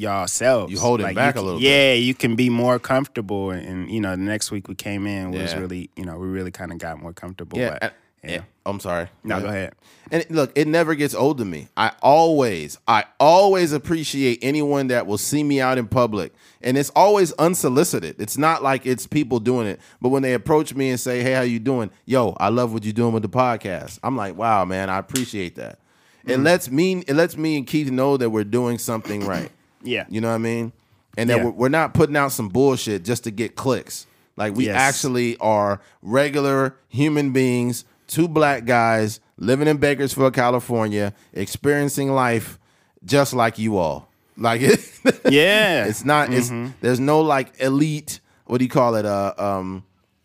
[0.00, 0.72] y'all selves.
[0.72, 1.66] You holding like, back you a can- little bit.
[1.68, 3.50] Yeah, you can be more comfortable.
[3.50, 5.58] And, and, you know, the next week we came in was Yeah.
[5.60, 7.58] really, you know, we really kind of got more comfortable.
[7.58, 7.78] Yeah.
[7.80, 8.30] but, yeah.
[8.30, 8.40] yeah.
[8.66, 9.08] I'm sorry.
[9.24, 9.72] No, go ahead.
[10.12, 11.68] And look, it never gets old to me.
[11.76, 16.32] I always, I always appreciate anyone that will see me out in public.
[16.60, 18.16] And it's always unsolicited.
[18.20, 19.80] It's not like it's people doing it.
[20.00, 21.90] But when they approach me and say, Hey, how you doing?
[22.04, 23.98] Yo, I love what you're doing with the podcast.
[24.02, 25.78] I'm like, wow, man, I appreciate that.
[26.26, 26.44] It Mm.
[26.44, 29.50] lets me it lets me and Keith know that we're doing something right.
[29.82, 30.04] Yeah.
[30.08, 30.72] You know what I mean?
[31.16, 31.44] And that Yeah.
[31.44, 34.06] we're, we're not putting out some bullshit just to get clicks.
[34.36, 34.76] Like we Yes.
[34.76, 42.58] actually are regular human beings, two black guys living in Bakersfield, California, experiencing life
[43.04, 44.08] just like you all.
[44.36, 44.80] Like it,
[45.30, 45.84] Yeah.
[45.86, 46.32] it's not.
[46.32, 46.72] It's Mm-hmm.
[46.80, 48.20] there's no like elite.
[48.46, 49.04] What do you call it?
[49.04, 49.84] Uh, um,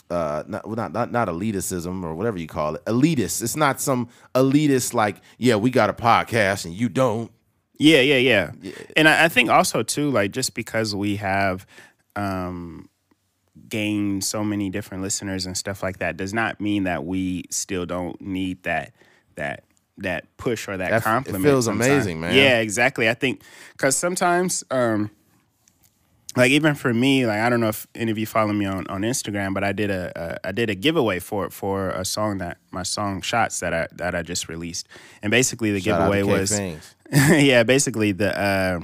[0.10, 2.86] uh, not not not not elitism or whatever you call it.
[2.86, 3.42] Elitist.
[3.42, 7.32] It's not some elitist like yeah, we got a podcast and you don't.
[7.78, 8.52] Yeah, yeah, yeah.
[8.96, 11.66] And I, I think also too, like just because we have
[12.16, 12.90] um
[13.70, 17.86] gained so many different listeners and stuff like that does not mean that we still
[17.86, 18.94] don't need that
[19.36, 19.64] that
[19.98, 21.44] that push or that, That f- it compliment.
[21.44, 21.88] feels sometimes.
[21.90, 22.36] amazing, man.
[22.36, 23.08] Yeah, exactly.
[23.10, 25.10] I think because sometimes um
[26.36, 28.86] like even for me, like I don't know if any of you follow me on,
[28.88, 32.40] on Instagram, but I did a, a I did a giveaway for for a song
[32.40, 34.88] that my song shots that I that I just released,
[35.22, 36.52] and basically the Shout giveaway was
[37.12, 38.80] yeah, basically the uh,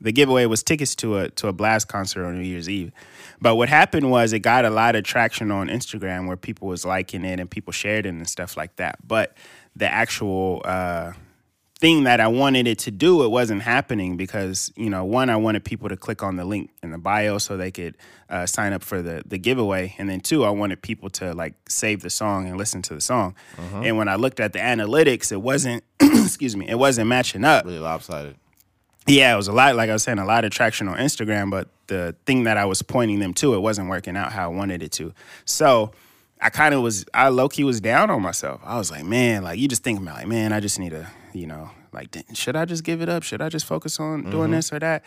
[0.00, 2.92] the giveaway was tickets to a to a Blxst concert on New Year's Eve.
[3.40, 6.84] But what happened was it got a lot of traction on Instagram where people was
[6.84, 8.96] liking it and people shared it and stuff like that.
[9.06, 9.36] But
[9.76, 11.12] the actual uh,
[11.80, 15.36] thing that I wanted it to do, it wasn't happening because you know one, I
[15.36, 17.96] wanted people to click on the link in the bio so they could
[18.28, 21.54] uh, sign up for the the giveaway, and then two, I wanted people to like
[21.68, 23.34] save the song and listen to the song.
[23.58, 27.64] And when I looked at the analytics, it wasn't excuse me, it wasn't matching up.
[27.64, 28.36] Really lopsided.
[29.06, 31.50] Yeah, it was a lot, like I was saying, a lot of traction on Instagram,
[31.50, 34.54] but the thing that I was pointing them to, it wasn't working out how I
[34.54, 35.14] wanted it to.
[35.46, 35.92] So
[36.40, 38.60] I kind of was, I low key was down on myself.
[38.64, 41.06] I was like, man, like you just think about, like, man, I just need to,
[41.32, 43.22] you know, like, should I just give it up?
[43.22, 45.04] Should I just focus on doing this or that?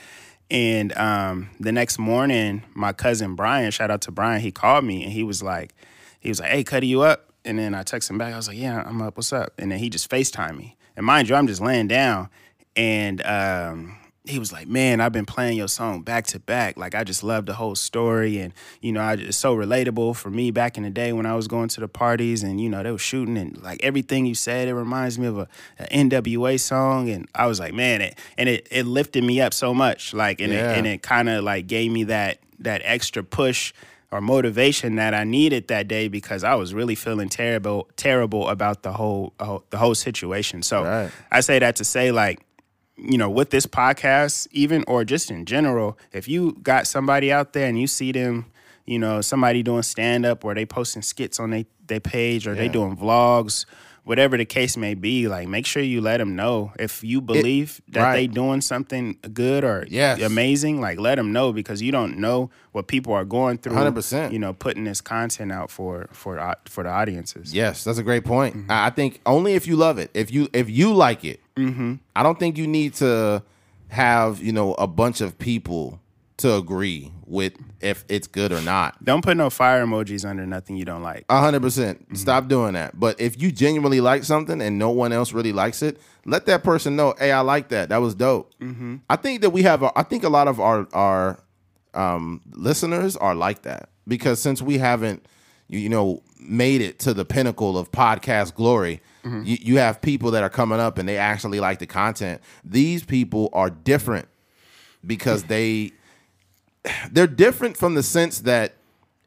[0.51, 5.03] And um, the next morning, my cousin Brian, shout out to Brian, he called me
[5.03, 5.73] and he was like,
[6.19, 7.31] he was like, hey, Cuddy, you up?
[7.45, 8.33] And then I texted him back.
[8.33, 9.17] I was like, yeah, I'm up.
[9.17, 9.53] What's up?
[9.57, 10.77] And then he just FaceTime me.
[10.95, 12.29] And mind you, I'm just laying down.
[12.75, 16.77] And um, he was like, man, I've been playing your song back to back.
[16.77, 18.37] Like, I just love the whole story.
[18.39, 21.35] And, you know, I, it's so relatable for me back in the day when I
[21.35, 24.33] was going to the parties and, you know, they were shooting and like everything you
[24.35, 27.09] said, it reminds me of a, a NWA song.
[27.09, 30.13] And I was like, man, it, and it, it lifted me up so much.
[30.13, 30.71] Like, and Yeah.
[30.71, 33.73] it, and it kind of like gave me that, that extra push
[34.09, 38.83] or motivation that I needed that day because I was really feeling terrible terrible about
[38.83, 40.61] the whole uh, the whole situation.
[40.61, 41.11] So Right.
[41.31, 42.39] I say that to say like
[42.97, 47.53] you know with this podcast even or just in general if you got somebody out
[47.53, 48.45] there and you see them
[48.85, 52.53] you know somebody doing stand up or they posting skits on their they page or
[52.55, 53.65] they doing vlogs
[54.05, 57.81] whatever the case may be like make sure you let them know if you believe
[57.87, 58.15] that right.
[58.15, 60.21] they doing something good or Yes.
[60.21, 64.31] amazing like let them know because you don't know what people are going through 100%.
[64.31, 68.23] you know putting this content out for for for the audiences Yes, that's a great
[68.25, 68.55] point.
[68.55, 68.71] Mm-hmm.
[68.71, 71.95] I think only if you love it, if you if you like it, Mm-hmm.
[72.15, 73.43] I don't think you need to
[73.89, 75.99] have you know a bunch of people
[76.37, 79.03] to agree with if it's good or not.
[79.05, 82.03] don't put no fire emojis under nothing you don't like A hundred percent.
[82.05, 82.15] Mm-hmm.
[82.15, 82.99] Stop doing that.
[82.99, 86.63] But if you genuinely like something and no one else really likes it, let that
[86.63, 87.13] person know.
[87.19, 87.89] Hey, I like that.
[87.89, 88.51] That was dope.
[88.59, 88.97] Mm-hmm.
[89.09, 89.83] I think that we have.
[89.83, 91.39] A, I think a lot of our our
[91.93, 95.25] um, listeners are like that because since we haven't,
[95.67, 99.01] you, you know made it to the pinnacle of podcast glory.
[99.23, 99.43] Mm-hmm.
[99.45, 102.41] You, you have people that are coming up and they actually like the content.
[102.63, 104.27] These people are different
[105.05, 105.91] because they
[107.11, 108.73] they're different from the sense that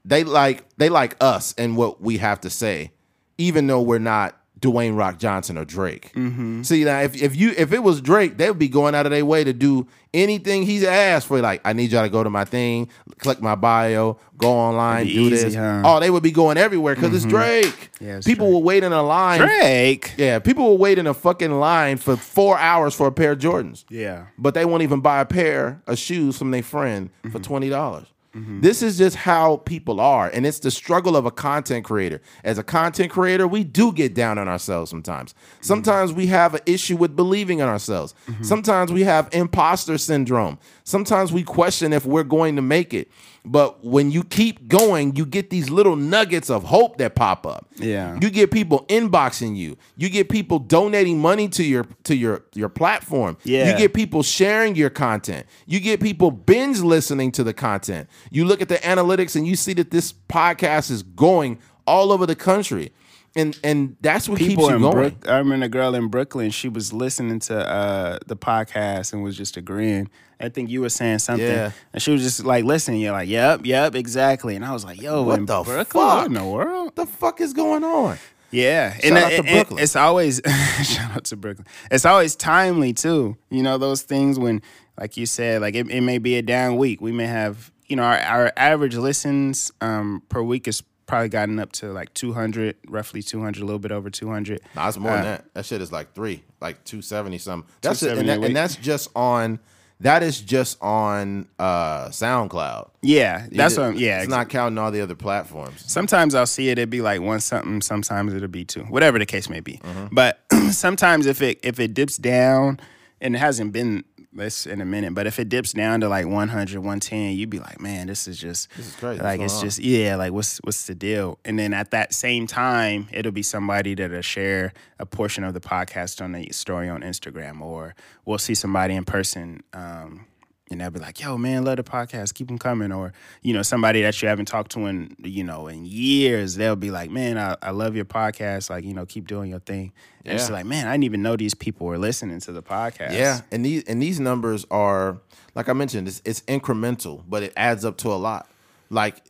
[0.05, 2.93] they like they like us and what we have to say,
[3.39, 6.13] even though we're not Dwayne Rock Johnson or Drake.
[6.15, 6.63] Mm-hmm.
[6.63, 9.13] See now, if, if you if it was Drake, they would be going out of
[9.13, 11.41] their way to do anything he's asked for.
[11.41, 12.89] Like, I need y'all to go to my thing,
[13.19, 15.45] click my bio, go online, do be this.
[15.45, 15.83] easy, huh?
[15.85, 17.37] Oh, they would be going everywhere because it's mm-hmm.
[17.37, 17.91] Drake.
[18.01, 18.55] Yeah, it's people Drake.
[18.55, 19.41] will wait in a line.
[19.41, 20.15] Drake.
[20.17, 23.39] Yeah, people will wait in a fucking line for four hours for a pair of
[23.39, 24.27] Jordans Yeah.
[24.39, 27.43] but they won't even buy a pair of shoes from their friend for mm-hmm.
[27.43, 28.07] twenty dollars.
[28.37, 28.61] Mm-hmm.
[28.61, 32.21] This is just how people are, and it's the struggle of a content creator.
[32.45, 35.33] As a content creator, we do get down on ourselves sometimes.
[35.33, 35.63] Mm-hmm.
[35.63, 38.15] Sometimes we have an issue with believing in ourselves.
[38.29, 38.43] Mm-hmm.
[38.43, 40.59] Sometimes we have imposter syndrome.
[40.85, 43.11] Sometimes we question if we're going to make it.
[43.49, 47.69] But when you keep going, you get these little nuggets of hope that pop up.
[47.77, 48.19] Yeah.
[48.21, 49.77] You get people inboxing you.
[49.97, 53.37] You get people donating money to your to your your platform.
[53.45, 53.71] Yeah.
[53.71, 55.47] You get people sharing your content.
[55.65, 58.09] You get people binge listening to the content.
[58.31, 62.27] You look at the analytics and you see that this podcast is going all over
[62.27, 62.93] the country.
[63.37, 64.95] And and that's what People keeps you in going.
[64.95, 66.51] Brook, I remember a girl in Brooklyn.
[66.51, 70.09] She was listening to uh, the podcast and was just agreeing.
[70.41, 71.71] I think you were saying something, Yeah.
[71.93, 73.01] and she was just like listening.
[73.01, 75.85] You're like, "Yep, yep, exactly." And I was like, "Yo, What the Brooklyn?
[75.87, 75.95] fuck?
[75.95, 78.19] What in the world?" What the fuck is going on?
[78.51, 80.41] Yeah, Shout and, out to and- and it's always
[80.85, 81.67] shout out to Brooklyn.
[81.91, 83.37] It's always timely too.
[83.51, 84.63] You know those things when,
[84.99, 87.01] like you said, like it, it may be a down week.
[87.01, 91.59] We may have you know our, our average listens um, per week is probably gotten
[91.59, 94.61] up to like 200, roughly 200, a little bit over 200.
[94.75, 95.55] Nah, it's more than Uh, that.
[95.55, 97.71] That shit is like three, like two seventy something.
[97.81, 99.59] That's it, and, that, and that's just on.
[100.01, 102.91] That is just on uh SoundCloud.
[103.01, 103.87] Yeah, that's It- what.
[103.91, 105.85] I'm, yeah, it's not counting all the other platforms.
[105.87, 106.73] Sometimes I'll see it.
[106.79, 107.81] It'd be like one something.
[107.81, 108.83] Sometimes it'll be two.
[108.83, 109.79] Whatever the case may be.
[109.83, 110.15] Mm-hmm.
[110.15, 110.41] But
[110.73, 112.79] sometimes if it if it dips down,
[113.23, 114.05] and it hasn't been
[114.37, 117.59] this in a minute, but if it dips down to like 100, 110, you'd be
[117.59, 119.23] like, man, this is just This is crazy.
[119.23, 119.65] like it's on?
[119.65, 121.39] just yeah, like what's what's the deal?
[121.45, 125.61] And then at that same time, it'll be somebody that'll share a portion of the
[125.61, 127.95] podcast on the story on Instagram, or
[128.25, 129.63] we'll see somebody in person.
[129.73, 130.27] Um,
[130.71, 132.35] and they'll be like, "Yo, man, love the podcast.
[132.35, 135.69] Keep them coming." Or you know, somebody that you haven't talked to in you know
[135.69, 138.71] in years, they'll be like, "Man, I, I love your podcast.
[138.71, 139.93] Like, you know, keep doing your thing."
[140.25, 143.13] And it's like, man, I didn't even know these people were listening to the podcast.
[143.13, 145.21] Yeah, and these and these numbers are
[145.57, 148.49] like I mentioned, it's, it's incremental, but it adds up to a lot.
[148.91, 149.23] Like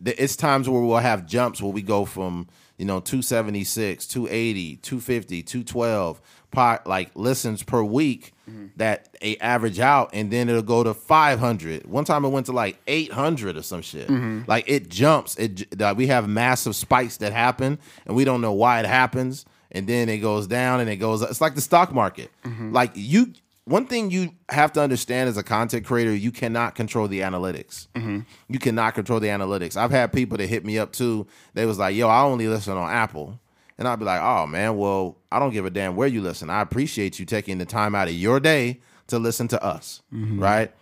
[0.00, 4.76] the, it's times where we'll have jumps where we go from you know 276, 280,
[4.76, 8.32] 250, 212 pot like listens per week
[8.76, 11.86] that a average out, and then it'll go to 500.
[11.86, 14.08] One time it went to like 800 or some shit.
[14.08, 14.42] Mm-hmm.
[14.48, 15.36] Like it jumps.
[15.36, 19.44] It like, we have massive spikes that happen, and we don't know why it happens
[19.72, 21.30] and then it goes down and it goes up.
[21.30, 22.30] It's like the stock market.
[22.44, 22.72] Mm-hmm.
[22.72, 23.32] Like you
[23.64, 27.86] one thing you have to understand as a content creator, you cannot control the analytics.
[27.94, 28.20] Mm-hmm.
[28.48, 29.76] You cannot control the analytics.
[29.76, 31.26] I've had people that hit me up too.
[31.54, 33.38] They was like, "Yo, I only listen on Apple."
[33.80, 36.50] And I'd be like, "Oh man, well, I don't give a damn where you listen.
[36.50, 40.38] I appreciate you taking the time out of your day to listen to us." Mm-hmm.
[40.38, 40.72] Right?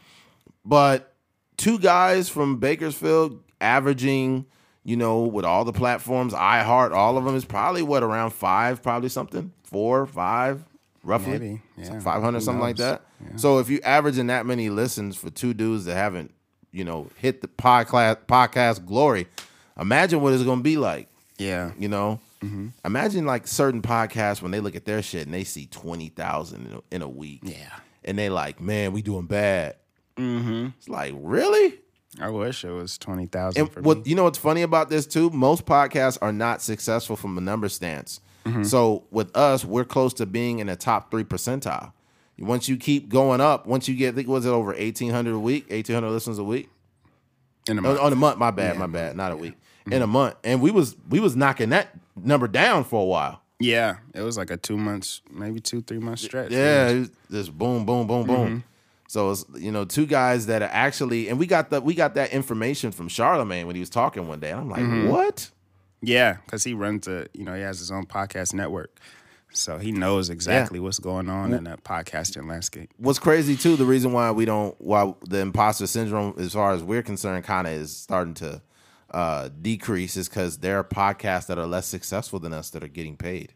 [0.65, 1.15] But
[1.57, 4.47] two guys from Bakersfield averaging,
[4.85, 8.83] you know, with all the platforms, iHeart, all of them is probably what around five,
[8.83, 10.65] probably something, four, five,
[11.05, 12.01] roughly, Maybe, yeah.
[12.01, 13.03] five hundred, something like that.
[13.37, 16.33] So if you're averaging that many listens for two dudes that haven't,
[16.73, 19.27] you know, hit the podcast podcast glory,
[19.79, 21.09] imagine what it's gonna be like.
[21.39, 22.69] yeah, You know, Mm-hmm.
[22.85, 26.81] imagine like certain podcasts when they look at their shit and they see twenty thousand
[26.93, 27.75] in, a- week, yeah.
[28.05, 29.75] and they like, man, we doing bad.
[30.17, 30.69] Mm-hmm.
[30.79, 31.81] It's like really.
[32.21, 34.03] I wish it was twenty thousand And for what me.
[34.07, 35.31] you know what's funny about this too?
[35.31, 38.21] Most podcasts are not successful from a number stance.
[38.45, 38.63] Mm-hmm.
[38.63, 41.93] So with us, we're close to being in the top three percentile.
[42.39, 45.35] Once you keep going up, once you get, I think was it over eighteen hundred
[45.35, 46.71] a week, eighteen hundred listens a week
[47.69, 48.01] In a on, month.
[48.01, 48.39] on a month.
[48.39, 49.55] My bad, Yeah, my bad, not a week.
[49.91, 51.89] In a month, and we was we was knocking that
[52.25, 53.43] number down for a while.
[53.61, 56.53] Yeah, it was like a two months, maybe two, three month stretch.
[56.53, 58.47] Yeah, it was just boom, boom, boom, boom.
[58.47, 58.59] Mm-hmm.
[59.09, 62.15] So it's you know two guys that are actually, and we got the we got
[62.15, 64.51] that information from Charlemagne when he was talking one day.
[64.51, 65.09] And I'm like, Mm-hmm.
[65.09, 65.51] what?
[66.01, 69.01] Yeah, because he runs a, you know, he has his own podcast network.
[69.51, 72.91] So he knows exactly what's going on in the podcasting landscape.
[72.99, 76.85] What's crazy too, the reason why we don't, why the imposter syndrome, as far as
[76.85, 78.61] we're concerned, kind of is starting to
[79.11, 82.89] uh, decrease, is because there are podcasts that are less successful than us that are
[82.89, 83.53] getting paid.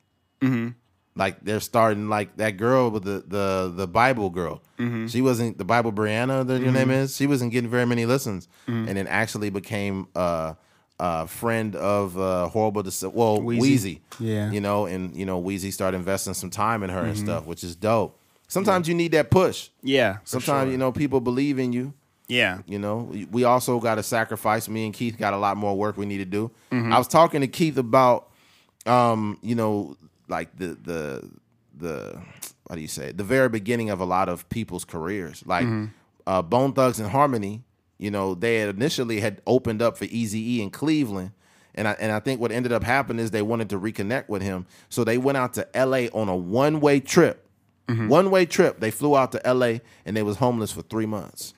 [1.15, 4.63] Like they're starting, like that girl with the the the Bible girl.
[5.09, 7.15] She wasn't the Bible Brianna, that your name is.
[7.17, 10.55] She wasn't getting very many listens, and then actually became uh,
[10.99, 12.83] uh, friend of uh, horrible.
[13.13, 13.61] Well, Wheezy.
[13.61, 14.01] Wheezy.
[14.21, 14.51] Yeah.
[14.51, 17.09] You know, and you know, Wheezy started investing some time in her Mm-hmm.
[17.11, 18.19] and stuff, which is dope.
[18.49, 19.69] Sometimes you need that push.
[19.83, 20.19] Yeah.
[20.25, 20.73] Sometimes sure.
[20.73, 21.93] you know people believe in you.
[22.33, 22.59] Yeah.
[22.67, 24.69] You know, we also got to sacrifice.
[24.69, 26.51] Me and Keith got a lot more work we need to do.
[26.71, 26.93] Mm-hmm.
[26.93, 28.31] I was talking to Keith about,
[28.87, 29.97] um, you know,
[30.29, 31.31] like the the
[31.77, 32.21] the
[32.67, 33.13] what do you say?
[33.13, 35.87] The very beginning of a lot of people's careers, like Mm-hmm.
[36.27, 37.63] uh, Bone Thugs-n-Harmony.
[37.99, 41.33] You know, they had initially had opened up for Easy E in Cleveland.
[41.75, 44.43] And I, and I think what ended up happening is they wanted to reconnect with
[44.43, 44.67] him.
[44.89, 47.47] So they went out to LA on a one way trip.
[48.09, 48.81] One way trip.
[48.81, 51.53] They flew out to LA and they was homeless for three months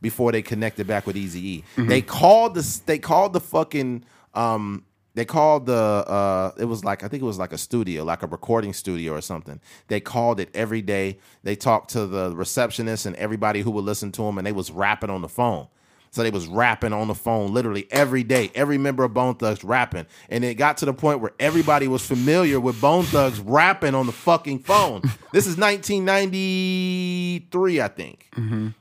[0.00, 1.64] before they connected back with Easy E.
[1.76, 4.84] They called the they called the fucking um
[5.14, 8.22] they called the uh it was like I think it was like a studio, like
[8.22, 9.60] a recording studio or something.
[9.88, 11.18] They called it every day.
[11.42, 14.70] They talked to the receptionist and everybody who would listen to them and they was
[14.70, 15.66] rapping on the phone.
[16.10, 18.50] So they was rapping on the phone literally every day.
[18.54, 20.06] Every member of Bone Thugs rapping.
[20.30, 24.06] And it got to the point where everybody was familiar with Bone Thugs rapping on
[24.06, 25.02] the fucking phone.
[25.32, 28.26] this is 1993, I think.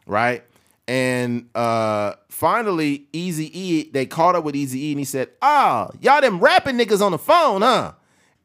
[0.06, 0.44] Right?
[0.88, 5.90] And uh finally, Easy E, they caught up with Easy E and he said, Ah,
[6.02, 7.94] y'all them rapping niggas on the phone, huh?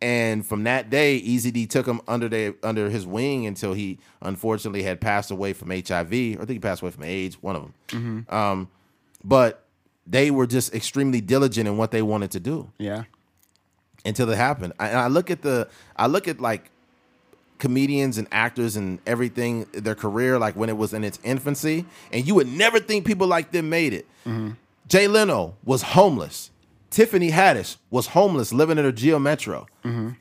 [0.00, 4.00] And from that day, Easy D took him under their under his wing until he
[4.20, 6.12] unfortunately had passed away from HIV.
[6.12, 8.26] Or I think he passed away from AIDS, one of them.
[8.28, 8.68] Um,
[9.22, 9.64] but
[10.04, 13.04] they were just extremely diligent in what they wanted to do Yeah.
[14.04, 14.72] until it happened.
[14.80, 16.71] I- And I look at the, I look at like
[17.62, 22.26] comedians and actors and everything, their career, like when it was in its infancy, and
[22.26, 24.04] you would never think people like them made it.
[24.88, 26.50] Jay Leno was homeless.
[26.90, 29.68] Tiffany Haddish was homeless, living in a Geo Metro.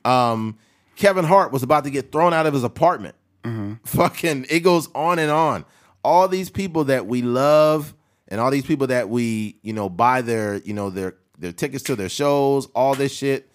[0.05, 0.59] Um,
[0.95, 3.15] Kevin Hart was about to get thrown out of his apartment.
[3.85, 5.65] Fucking, it goes on and on.
[6.03, 7.95] All these people that we love,
[8.27, 11.83] and all these people that we, you know, buy their, you know, their their tickets
[11.85, 13.49] to their shows, all this shit.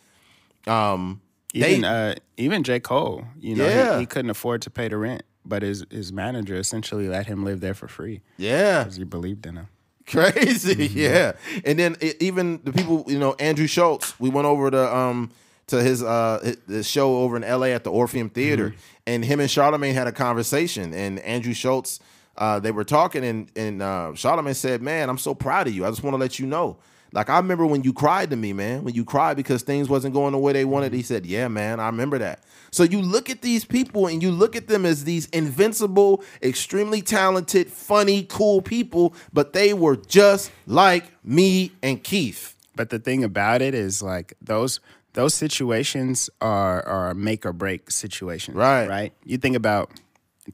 [0.66, 1.20] Um,
[1.54, 3.94] Even they, uh, even J Cole, you know, Yeah.
[3.94, 7.44] he, he couldn't afford to pay the rent, but his his manager essentially let him
[7.44, 9.68] live there for free yeah, because he believed in him.
[10.06, 11.32] crazy, yeah.
[11.64, 14.18] And then it, even the people, you know, Andrew Schulz.
[14.20, 15.30] We went over to um
[15.68, 17.72] to his uh his- his show over in L.A.
[17.72, 18.74] at the Orpheum Theater,
[19.06, 22.00] and him and Charlemagne had a conversation, and Andrew Schulz.
[22.38, 25.86] Uh, they were talking, and and uh, Charlemagne said, "Man, I'm so proud of you.
[25.86, 26.76] I just want to let you know.
[27.12, 28.84] Like I remember when you cried to me, man.
[28.84, 31.80] When you cried because things wasn't going the way they wanted." He said, "Yeah, man,
[31.80, 32.40] I remember that."
[32.70, 37.00] So you look at these people, and you look at them as these invincible, extremely
[37.00, 42.54] talented, funny, cool people, but they were just like me and Keith.
[42.74, 44.80] But the thing about it is like those
[45.14, 48.56] those situations are are make or break situations.
[48.56, 48.86] Right.
[48.86, 49.12] Right.
[49.24, 49.90] You think about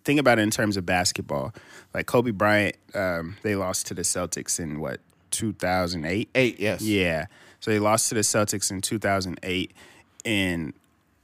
[0.04, 1.52] think about it in terms of basketball.
[1.92, 5.00] Like Kobe Bryant, um, they lost to the Celtics in what,
[5.32, 6.28] two thousand eight?
[6.34, 6.82] Eight, yes.
[6.82, 7.26] Yeah.
[7.60, 9.72] So they lost to the Celtics in 2008.
[10.24, 10.72] And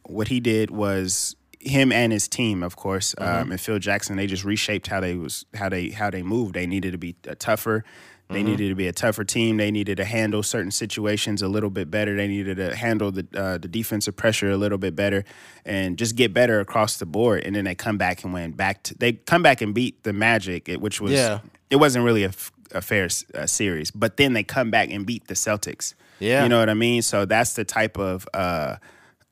[0.04, 4.26] what he did was him and his team, of course, um, and Phil Jackson, they
[4.26, 6.54] just reshaped how they was how they how they moved.
[6.54, 7.84] They needed to be a tougher.
[8.30, 9.56] They needed to be a tougher team.
[9.56, 12.14] They needed to handle certain situations a little bit better.
[12.14, 15.24] They needed to handle the uh, the defensive pressure a little bit better,
[15.64, 17.44] and just get better across the board.
[17.44, 18.82] And then they come back and win back.
[18.82, 21.38] To, they come back and beat the Magic, it- which was Yeah.
[21.70, 23.90] it wasn't really a, f- a fair uh, series.
[23.90, 25.94] But then they come back and beat the Celtics.
[26.20, 26.42] Yeah.
[26.42, 27.02] you know what I mean.
[27.02, 28.76] So that's the type of uh,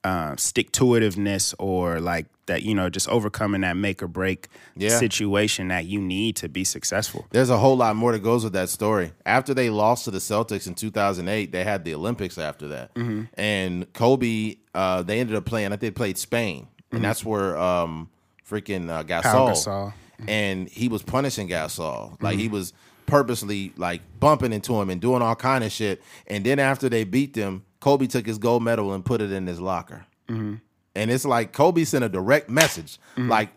[0.04, 2.62] uh, stick to itiveness or like that.
[2.62, 4.46] You know, just overcoming that make or break
[4.76, 4.90] Yeah.
[4.98, 7.26] situation that you need to be successful.
[7.30, 9.12] There's a whole lot more that goes with that story.
[9.24, 12.94] After they lost to the Celtics in 2008, they had the Olympics after that.
[12.94, 13.22] Mm-hmm.
[13.34, 16.68] And Kobe, uh, they ended up playing, I think they played Spain.
[16.92, 18.08] And that's where um,
[18.48, 20.30] freaking uh, Gasol, Mm-hmm.
[20.30, 22.16] And he was punishing Gasol.
[22.22, 22.40] Like Mm-hmm.
[22.40, 22.72] he was
[23.06, 26.02] purposely like bumping into him and doing all kind of shit.
[26.26, 29.46] And then after they beat them, Kobe took his gold medal and put it in
[29.46, 30.06] his locker.
[30.28, 30.54] Mm-hmm.
[30.94, 33.50] And it's like Kobe sent a direct message, like,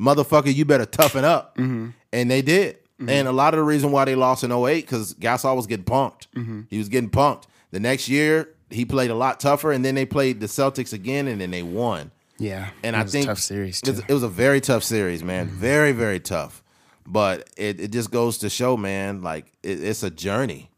[0.00, 1.56] motherfucker, you better toughen up.
[1.56, 1.90] Mm-hmm.
[2.12, 2.78] And they did.
[2.98, 5.84] And a lot of the reason why they lost in 08, because Gasol was getting
[5.84, 6.28] punked.
[6.34, 6.62] Mm-hmm.
[6.70, 7.42] He was getting punked.
[7.70, 11.28] The next year, he played a lot tougher, and then they played the Celtics again,
[11.28, 12.10] and then they won.
[12.38, 14.04] Yeah, And I think tough series it was- too.
[14.08, 15.48] It was a very tough series, man.
[15.48, 16.62] Very, very tough.
[17.08, 20.70] But it, it just goes to show, man, like it, it's a journey.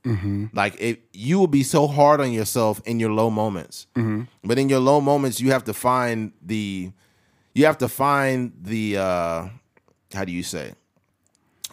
[0.52, 3.86] Like it, you will be so hard on yourself in your low moments,
[4.44, 6.92] but in your low moments, you have to find the,
[7.54, 9.48] you have to find the, uh,
[10.14, 10.74] how do you say?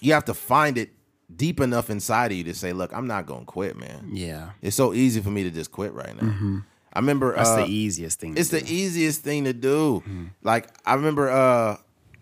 [0.02, 0.92] You have to find it
[1.36, 4.10] deep enough inside of you to say, look, I'm not gonna quit, man.
[4.14, 6.64] yeah, It's so easy for me to just quit right now.
[6.94, 8.36] I remember that's uh, the easiest thing.
[8.36, 10.02] to it's the easiest thing to do.
[10.44, 11.78] Like I remember, uh,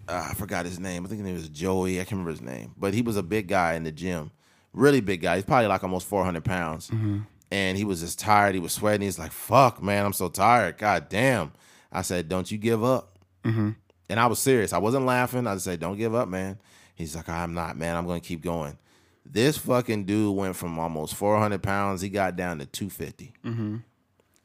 [0.08, 1.06] uh, I forgot his name.
[1.06, 1.96] I think his name was Joey.
[2.00, 4.32] I can't remember his name, but he was a big guy in the gym,
[4.74, 5.36] really big guy.
[5.36, 6.90] He's probably like almost four hundred pounds.
[7.52, 8.56] and he was just tired.
[8.56, 9.02] He was sweating.
[9.02, 10.78] He's like, "Fuck, man, I'm so tired.
[10.78, 11.52] God damn."
[11.92, 13.72] I said, "Don't you give up." Mm-hmm.
[14.10, 14.74] And I was serious.
[14.74, 15.48] I wasn't laughing.
[15.48, 16.58] I just said, "Don't give up, man."
[16.96, 17.96] He's like, "I'm not, man.
[17.96, 18.78] I'm going to keep going."
[19.26, 22.02] This fucking dude went from almost 400 pounds.
[22.02, 23.34] He got down to 250.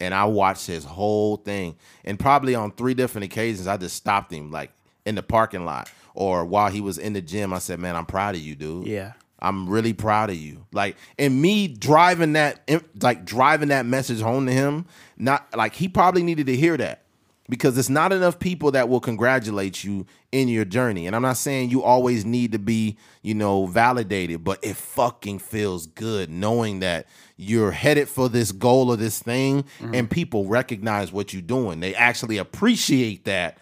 [0.01, 1.75] And I watched his whole thing.
[2.05, 4.71] And probably on three different occasions, I just stopped him, like
[5.09, 7.53] in the parking lot or while he was in the gym.
[7.53, 9.13] I said, "Man, I'm proud of you, dude." Yeah.
[9.41, 10.67] I'm really proud of you.
[10.73, 12.69] Like, and me driving that,
[13.01, 14.87] like driving that message home to him,
[15.17, 17.05] not like he probably needed to hear that
[17.49, 21.07] because it's not enough people that will congratulate you in your journey.
[21.07, 25.39] And I'm not saying you always need to be, you know, validated, but it fucking
[25.39, 27.07] feels good knowing that
[27.37, 29.95] you're headed for this goal or this thing mm-hmm.
[29.95, 31.81] and people recognize what you're doing.
[31.81, 33.59] They actually appreciate that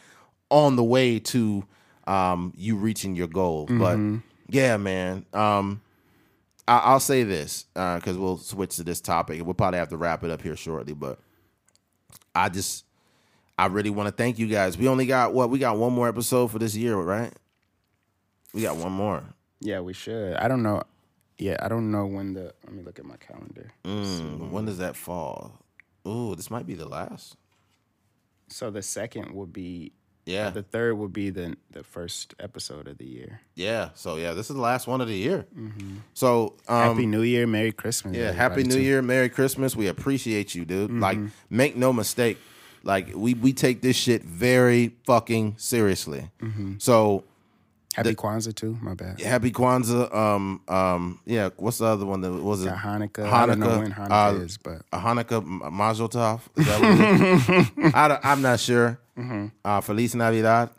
[0.51, 1.65] on the way to
[2.07, 3.67] um, you reaching your goal.
[3.67, 3.99] But
[4.49, 5.27] yeah, man.
[5.33, 5.81] Um,
[6.69, 9.45] I- I'll say this because we'll switch to this topic.
[9.45, 11.19] We'll probably have to wrap it up here shortly, but
[12.35, 12.85] I just,
[13.59, 14.77] I really want to thank you guys.
[14.77, 15.51] We only got what?
[15.51, 17.33] We got one more episode for this year, right?
[18.53, 19.23] We got one more.
[19.61, 20.35] Yeah, we should.
[20.37, 20.83] I don't know.
[21.39, 22.53] Yeah, I don't know when the.
[22.65, 23.71] Let me look at my calendar.
[23.85, 25.59] Mm, when does that fall?
[26.07, 27.37] Ooh, this might be the last.
[28.49, 29.93] So the second would be.
[30.27, 33.41] Yeah, The third would be the the first episode of the year.
[33.55, 33.91] yeah.
[33.95, 35.47] So yeah, this is the last one of the year.
[35.57, 35.99] Mm-hmm.
[36.15, 38.17] So um, Happy New Year, Merry Christmas.
[38.17, 38.81] Yeah, Happy New too.
[38.83, 39.77] Year, Merry Christmas.
[39.77, 40.91] We appreciate you, dude.
[40.91, 41.01] Mm-hmm.
[41.01, 41.19] Like,
[41.49, 42.39] make no mistake.
[42.83, 46.31] Like, we we take this shit very fucking seriously.
[46.43, 46.75] Mm-hmm.
[46.79, 47.23] So,
[47.97, 48.77] Happy Kwanzaa too.
[48.83, 49.21] My bad.
[49.21, 50.15] happy Kwanzaa.
[50.15, 51.49] Um, um, yeah.
[51.57, 52.69] What's the other one that was it?
[52.69, 53.25] Got Hanukkah.
[53.33, 56.41] I don't know Hanukkah, when Hanukkah uh, is, but A Hanukkah Mazel Tov.
[56.57, 56.91] Is that what
[57.81, 57.95] it is?
[57.95, 58.99] I don't- I'm not sure.
[59.65, 60.71] Uh, Feliz Navidad.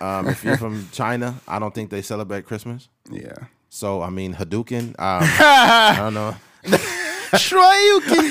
[0.00, 2.88] Um, um, if you're from China, I don't think they celebrate Christmas.
[3.10, 3.34] yeah.
[3.68, 4.88] So I mean Hadouken.
[4.88, 6.34] Um, I don't know.
[7.36, 8.30] Shoryuken.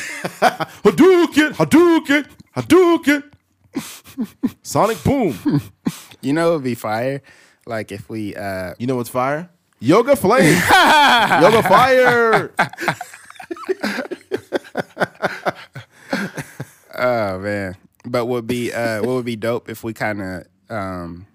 [0.83, 2.25] Hadouken, Hadouken,
[2.57, 3.23] Hadouken.
[4.63, 5.33] Sonic Boom.
[6.21, 7.21] You know, it'd be fire.
[7.65, 8.35] Like if we.
[8.35, 9.49] uh You know what's fire?
[9.79, 10.43] Yoga Flame.
[11.41, 12.51] Yoga Fire.
[16.97, 17.75] Oh man.
[18.05, 21.25] But would be uh what would be dope if we kind of um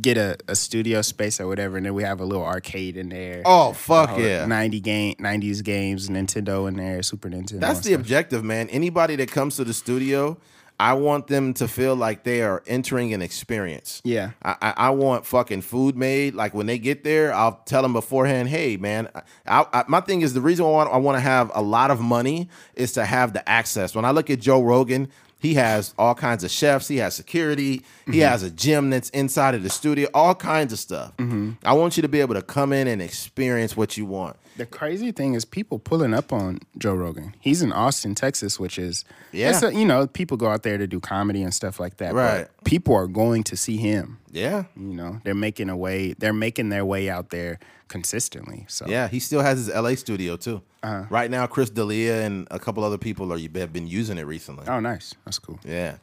[0.00, 3.08] get a, a studio space or whatever, and then we have a little arcade in
[3.08, 3.42] there.
[3.44, 4.44] Oh fuck yeah.
[4.46, 7.60] 90 game 90s games, Nintendo in there, Super Nintendo.
[7.60, 8.00] That's the stuff.
[8.00, 8.68] objective, man.
[8.70, 10.38] Anybody that comes to the studio,
[10.78, 14.02] I want them to feel like they are entering an experience.
[14.04, 14.32] Yeah.
[14.42, 16.34] I, I, I want fucking food made.
[16.34, 19.08] Like when they get there, I'll tell them beforehand, hey, man,
[19.46, 21.90] I, I, my thing is the reason I want, I want to have a lot
[21.90, 23.94] of money is to have the access.
[23.94, 25.08] When I look at Joe Rogan,
[25.38, 28.20] he has all kinds of chefs, he has security, he mm-hmm.
[28.20, 31.16] has a gym that's inside of the studio, all kinds of stuff.
[31.18, 31.52] Mm-hmm.
[31.62, 34.36] I want you to be able to come in and experience what you want.
[34.56, 37.34] The crazy thing is people pulling up on Joe Rogan.
[37.40, 39.58] He's in Austin, Texas, which is Yeah.
[39.64, 42.14] a- you know, people go out there to do comedy and stuff like that.
[42.14, 42.48] Right.
[42.56, 44.18] But people are going to see him.
[44.32, 44.64] Yeah.
[44.76, 46.14] You know, they're making a way.
[46.18, 48.64] They're making their way out there consistently.
[48.68, 50.62] So Yeah, he still has his LA studio too.
[51.10, 54.66] Right now, Chris D'Elia and a couple other people are have been using it recently.
[54.68, 55.14] oh, nice.
[55.24, 55.58] That's cool.
[55.64, 55.96] Yeah,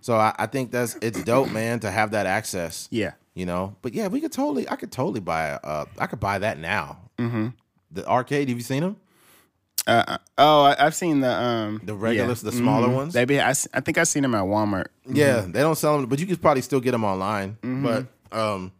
[0.00, 2.88] so I, I think that's it's dope, man, to have that access.
[2.90, 3.12] Yeah.
[3.34, 3.76] you know.
[3.82, 5.50] But yeah, we could totally, I could totally buy.
[5.62, 6.98] Uh, I could buy that now.
[7.18, 7.48] Mm-hmm.
[7.92, 8.96] The arcade, have you seen them?
[9.86, 13.14] Uh, uh, oh, I, I've seen the um The regular- the smaller ones?
[13.14, 14.86] Maybe I, I think I've seen them at Walmart.
[15.06, 17.56] Yeah, they don't sell them, but you could probably still get them online.
[17.62, 18.72] But um,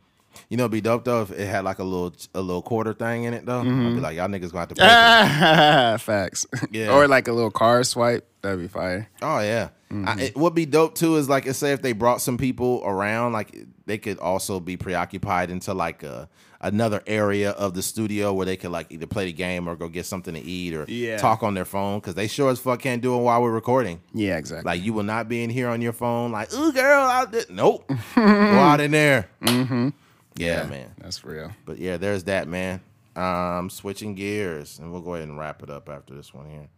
[0.49, 2.93] you know, it'd be dope though if it had like a little a little quarter
[2.93, 3.61] thing in it though.
[3.61, 5.97] I'd be like, y'all niggas gonna have to pay.
[6.05, 6.47] Facts.
[6.71, 6.91] Yeah.
[6.93, 8.27] or like a little car swipe.
[8.43, 9.09] That'd be fire.
[9.23, 9.71] Oh yeah.
[9.93, 11.17] I, it would be dope too.
[11.17, 13.57] Is like, say if they brought some people around, like
[13.87, 16.29] they could also be preoccupied into like a
[16.63, 19.89] another area of the studio where they could like either play the game or go
[19.89, 21.17] get something to eat or Yeah.
[21.17, 24.01] talk on their phone because they sure as fuck can't do it while we're recording.
[24.13, 24.71] Yeah, exactly.
[24.71, 26.33] Like you will not be in here on your phone.
[26.33, 27.45] Like, ooh, girl, out there.
[27.49, 27.89] Nope.
[28.15, 29.29] go out in there.
[29.43, 29.89] Mm-hmm.
[30.37, 30.95] Yeah, man.
[30.99, 31.51] That's real.
[31.65, 32.81] But yeah, there's that, man.
[33.17, 36.69] Um, switching gears, and we'll go ahead and wrap it up after this one here.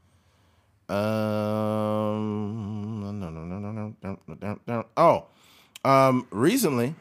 [2.02, 4.86] Um, no, no, no, no, no, no, no, no, no.
[4.96, 5.26] Oh,
[5.84, 6.94] um, recently,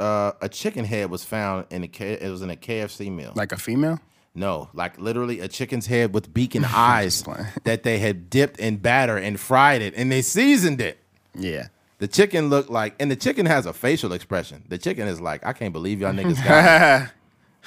[0.00, 3.32] uh, a chicken head was found in a K- it was in a KFC meal.
[3.34, 4.00] Like a female?
[4.34, 7.24] no, like literally a chicken's head with beacon eyes
[7.64, 10.98] that they had dipped in batter and fried it, and they seasoned it.
[11.34, 11.68] Yeah.
[11.98, 14.64] The chicken looked like, and the chicken has a facial expression.
[14.68, 17.10] The chicken is like, I can't believe y'all niggas got it.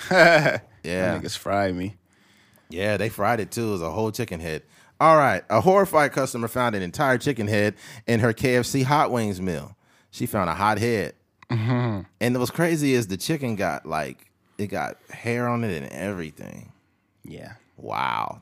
[0.12, 0.60] yeah.
[0.84, 1.20] Yeah.
[1.20, 1.96] Niggas fried me.
[2.70, 3.68] Yeah, they fried it too.
[3.68, 4.64] It was a whole chicken head.
[5.00, 5.44] All right.
[5.50, 7.76] A horrified customer found an entire chicken head
[8.08, 9.76] in her KFC hot wings meal.
[10.10, 11.14] She found a hot head.
[12.20, 16.72] And what's crazy is the chicken got like, it got hair on it and everything.
[17.24, 17.54] Yeah.
[17.78, 18.42] Wow.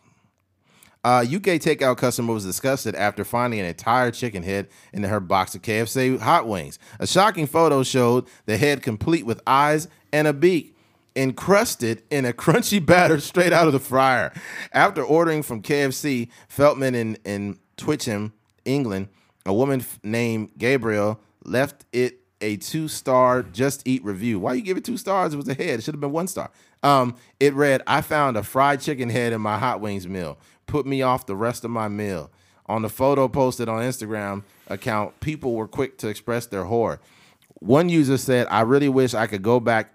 [1.03, 5.55] Uh, UK takeout customer was disgusted after finding an entire chicken head in her box
[5.55, 6.77] of KFC hot wings.
[6.99, 10.75] A shocking photo showed the head complete with eyes and a beak,
[11.15, 14.31] encrusted in a crunchy batter straight out of the fryer.
[14.73, 18.33] After ordering from KFC, Feltman in, in Twitcham,
[18.63, 19.07] England,
[19.43, 24.39] a woman named Gabriel left it a two star just eat review.
[24.39, 25.33] Why you give it two stars?
[25.33, 25.79] It was a head.
[25.79, 26.49] It should have been one star.
[26.83, 30.37] Um, it read, I found a fried chicken head in my hot wings meal.
[30.65, 32.31] Put me off the rest of my meal.
[32.65, 36.99] On the photo posted on Instagram account, people were quick to express their horror.
[37.59, 39.93] One user said, I really wish I could go back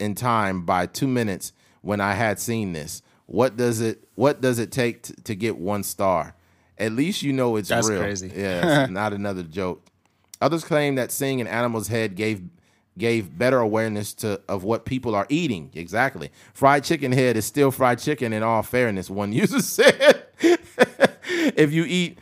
[0.00, 3.02] in time by two minutes when I had seen this.
[3.26, 6.34] What does it what does it take t- to get one star?
[6.78, 8.00] At least you know it's That's real.
[8.00, 8.32] crazy.
[8.34, 9.82] Yeah, it's not another joke.
[10.44, 12.42] Others claim that seeing an animal's head gave
[12.98, 15.70] gave better awareness to of what people are eating.
[15.72, 16.30] Exactly.
[16.52, 20.26] Fried chicken head is still fried chicken in all fairness, one user said.
[20.42, 22.18] if you eat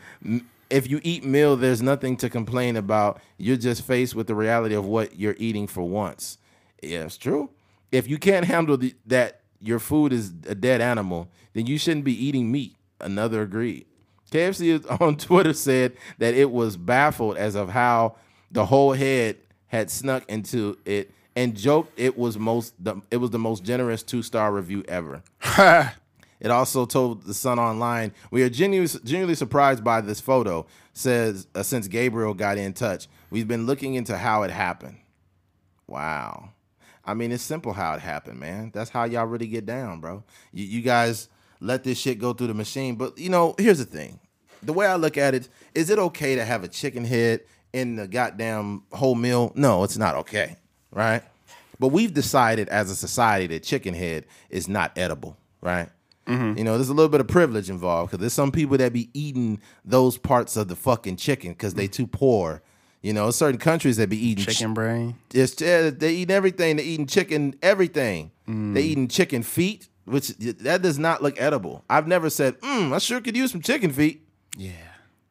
[0.70, 3.20] if you eat meal, there's nothing to complain about.
[3.38, 6.38] You're just faced with the reality of what you're eating for once.
[6.80, 7.50] Yeah, it's true.
[7.90, 12.04] If you can't handle the, that your food is a dead animal, then you shouldn't
[12.04, 12.76] be eating meat.
[13.00, 13.84] Another agreed.
[14.32, 18.16] KFC on Twitter said that it was baffled as of how
[18.50, 19.36] the whole head
[19.68, 24.02] had snuck into it and joked it was most the, it was the most generous
[24.02, 25.22] two star review ever.
[26.42, 31.46] It also told the Sun Online, "We are genuinely, genuinely surprised by this photo." Says
[31.54, 34.96] uh, since Gabriel got in touch, we've been looking into how it happened.
[35.86, 36.50] Wow,
[37.04, 38.72] I mean it's simple how it happened, man.
[38.74, 40.24] That's how y'all really get down, bro.
[40.52, 41.28] You, you guys
[41.60, 44.18] let this shit go through the machine, but you know, here's the thing:
[44.62, 47.40] the way I look at it, is it okay to have a chicken head
[47.72, 49.52] in the goddamn whole meal?
[49.54, 50.56] No, it's not okay,
[50.90, 51.22] right?
[51.78, 55.88] But we've decided as a society that chicken head is not edible, right?
[56.28, 59.10] You know, there's a little bit of privilege involved because there's some people that be
[59.12, 62.62] eating those parts of the fucking chicken because they too poor.
[63.02, 65.16] You know, certain countries that be eating Chicken brain.
[65.34, 66.76] it's, uh, they eat everything.
[66.76, 68.30] They eating chicken, everything.
[68.46, 71.84] They eating chicken feet, which that does not look edible.
[71.90, 74.24] I've never said, mm, I sure could use some chicken feet.
[74.56, 74.72] Yeah.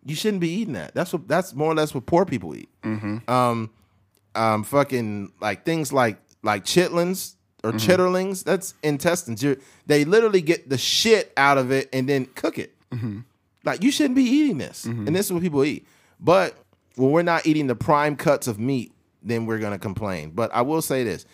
[0.04, 0.96] You shouldn't be eating that.
[0.96, 2.70] That's what that's more or less what poor people eat.
[3.28, 3.70] Um,
[4.34, 8.44] um, fucking like things like like chitlins or chitterlings.
[8.44, 9.44] That's intestines.
[9.44, 12.74] You're, they literally get the shit out of it and then cook it.
[13.64, 15.86] Like you shouldn't be eating this, and this is what people eat.
[16.20, 16.56] But
[16.96, 18.92] when we're not eating the prime cuts of meat,
[19.22, 20.32] then we're gonna complain.
[20.32, 21.26] But I will say this: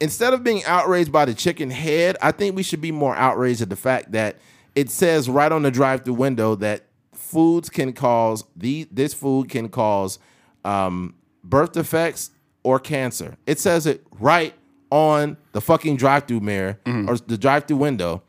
[0.00, 3.62] instead of being outraged by the chicken head, I think we should be more outraged
[3.62, 4.36] at the fact that
[4.76, 6.84] it says right on the drive-through window that
[7.26, 10.18] foods can cause the this food can cause
[10.64, 12.30] um, birth defects
[12.62, 13.36] or cancer.
[13.46, 14.54] It says it right
[14.90, 17.10] on the fucking drive-through mirror mm-hmm.
[17.10, 18.22] or the drive-through window,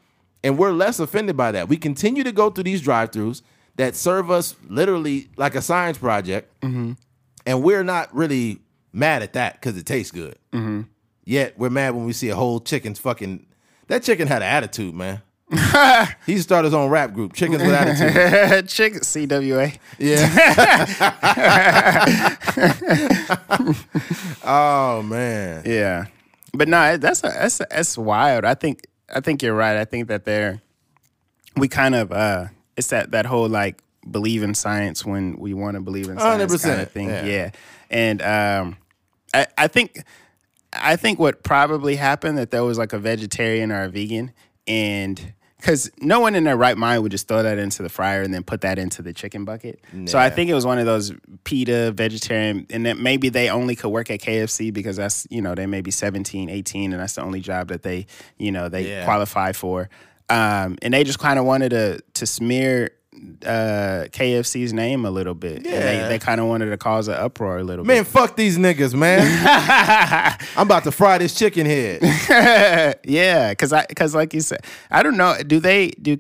[0.44, 1.70] and we're less offended by that.
[1.70, 3.42] We continue to go through these drive-throughs
[3.76, 6.94] that serve us literally like a science project, mm-hmm.
[7.46, 8.60] and we're not really
[8.92, 10.38] mad at that because it tastes good.
[10.52, 10.82] Mm-hmm.
[11.26, 13.46] Yet we're mad when we see a whole chicken's fucking.
[13.88, 15.22] That chicken had an attitude, man.
[16.26, 18.68] he started his own rap group, Chickens with Attitude.
[18.68, 19.78] Chicken CWA.
[19.98, 20.28] Yeah.
[24.44, 25.64] oh man.
[25.66, 26.08] Yeah,
[26.54, 28.44] but no, that's a, that's a, that's wild.
[28.44, 28.82] I think
[29.14, 29.78] I think you're right.
[29.78, 30.62] I think that they're
[31.56, 33.82] we kind of uh it's that that whole like
[34.12, 37.08] believe in science when we want to believe in science kind 100%, of thing.
[37.08, 37.26] yeah.
[37.26, 37.52] Yeah,
[37.90, 38.78] and um,
[39.34, 40.04] I I think
[40.74, 44.34] I think what probably happened that there was like a vegetarian or a vegan
[44.68, 45.34] and.
[45.60, 48.32] Because no one in their right mind would just throw that into the fryer and
[48.34, 49.80] then put that into the chicken bucket.
[50.06, 51.12] So I think it was one of those
[51.46, 55.56] PETA vegetarian, and that maybe they only could work at KFC because that's, you know,
[55.56, 58.06] they may be 17, 18, and that's the only job that they,
[58.38, 59.04] you know, they Yeah.
[59.06, 59.90] qualify for.
[60.30, 62.92] Um, and they just kind of wanted to to smear
[63.46, 65.58] uh, KFC's name a little bit.
[65.58, 66.04] And Yeah.
[66.04, 68.94] they, they kind of wanted to cause an uproar a little Man, fuck these niggas,
[68.94, 69.22] man.
[70.56, 72.02] I'm about to fry this chicken head.
[73.06, 74.62] yeah, because I because like you said,
[74.92, 75.36] I don't know.
[75.46, 76.18] Do they do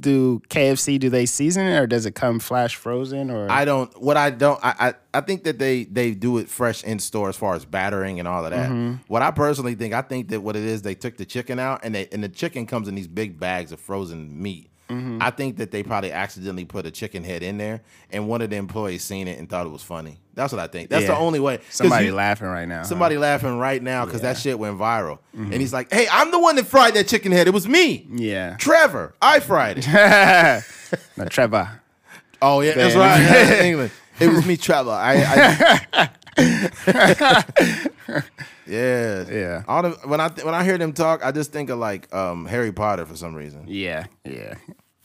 [0.00, 0.98] do KFC?
[0.98, 3.50] Do they season it or does it come flash frozen or?
[3.50, 3.90] I don't.
[4.02, 4.58] What I don't.
[4.62, 4.94] I, I.
[5.14, 8.26] I think that they they do it fresh in store as far as battering and
[8.28, 8.68] all of that.
[8.70, 8.94] Mm-hmm.
[9.08, 11.80] What I personally think, I think that what it is, they took the chicken out
[11.84, 14.70] and they and the chicken comes in these big bags of frozen meat.
[14.88, 15.18] Mm-hmm.
[15.20, 17.82] I think that they probably accidentally put a chicken head in there,
[18.12, 20.18] and one of the employees seen it and thought it was funny.
[20.34, 20.90] That's what I think.
[20.90, 21.58] That's the only way.
[21.70, 22.78] Somebody you- laughing right now.
[22.78, 22.84] huh?
[22.84, 25.52] Somebody laughing right now because that shit went viral, Mm-hmm.
[25.52, 27.48] and he's like, "Hey, I'm the one that fried that chicken head.
[27.48, 28.56] It was me, Yeah.
[28.58, 29.14] Trevor.
[29.20, 29.86] I fried it."
[31.16, 31.80] no, Trevor.
[32.40, 33.20] Oh yeah, that's right.
[33.20, 33.90] Yeah, England.
[34.20, 34.90] It was me, Trevor.
[34.92, 38.22] I, I
[38.66, 39.62] yeah, Yeah.
[39.68, 42.12] All the, when I th- when I hear them talk, I just think of like
[42.14, 43.64] um, Harry Potter for some reason.
[43.66, 44.54] Yeah, yeah.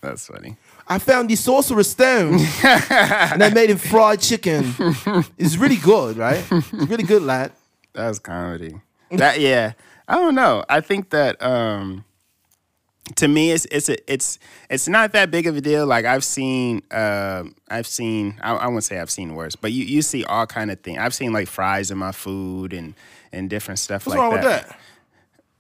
[0.02, 0.58] That's funny.
[0.88, 2.34] I found the sorcerer's stone
[2.64, 4.74] and I made him fried chicken.
[5.38, 6.44] It's really good, right?
[6.52, 7.52] It's really good, lad.
[7.94, 8.82] That was comedy.
[9.12, 9.74] That yeah.
[10.08, 10.66] I don't know.
[10.68, 12.04] I think that um
[13.16, 14.40] to me it's it's a, it's
[14.70, 15.86] it's not that big of a deal.
[15.86, 19.86] Like I've seen um I've seen I, I won't say I've seen worse, but you,
[19.86, 20.98] you see all kind of things.
[20.98, 22.96] I've seen like fries in my food and
[23.34, 24.78] and different stuff What's like wrong with that?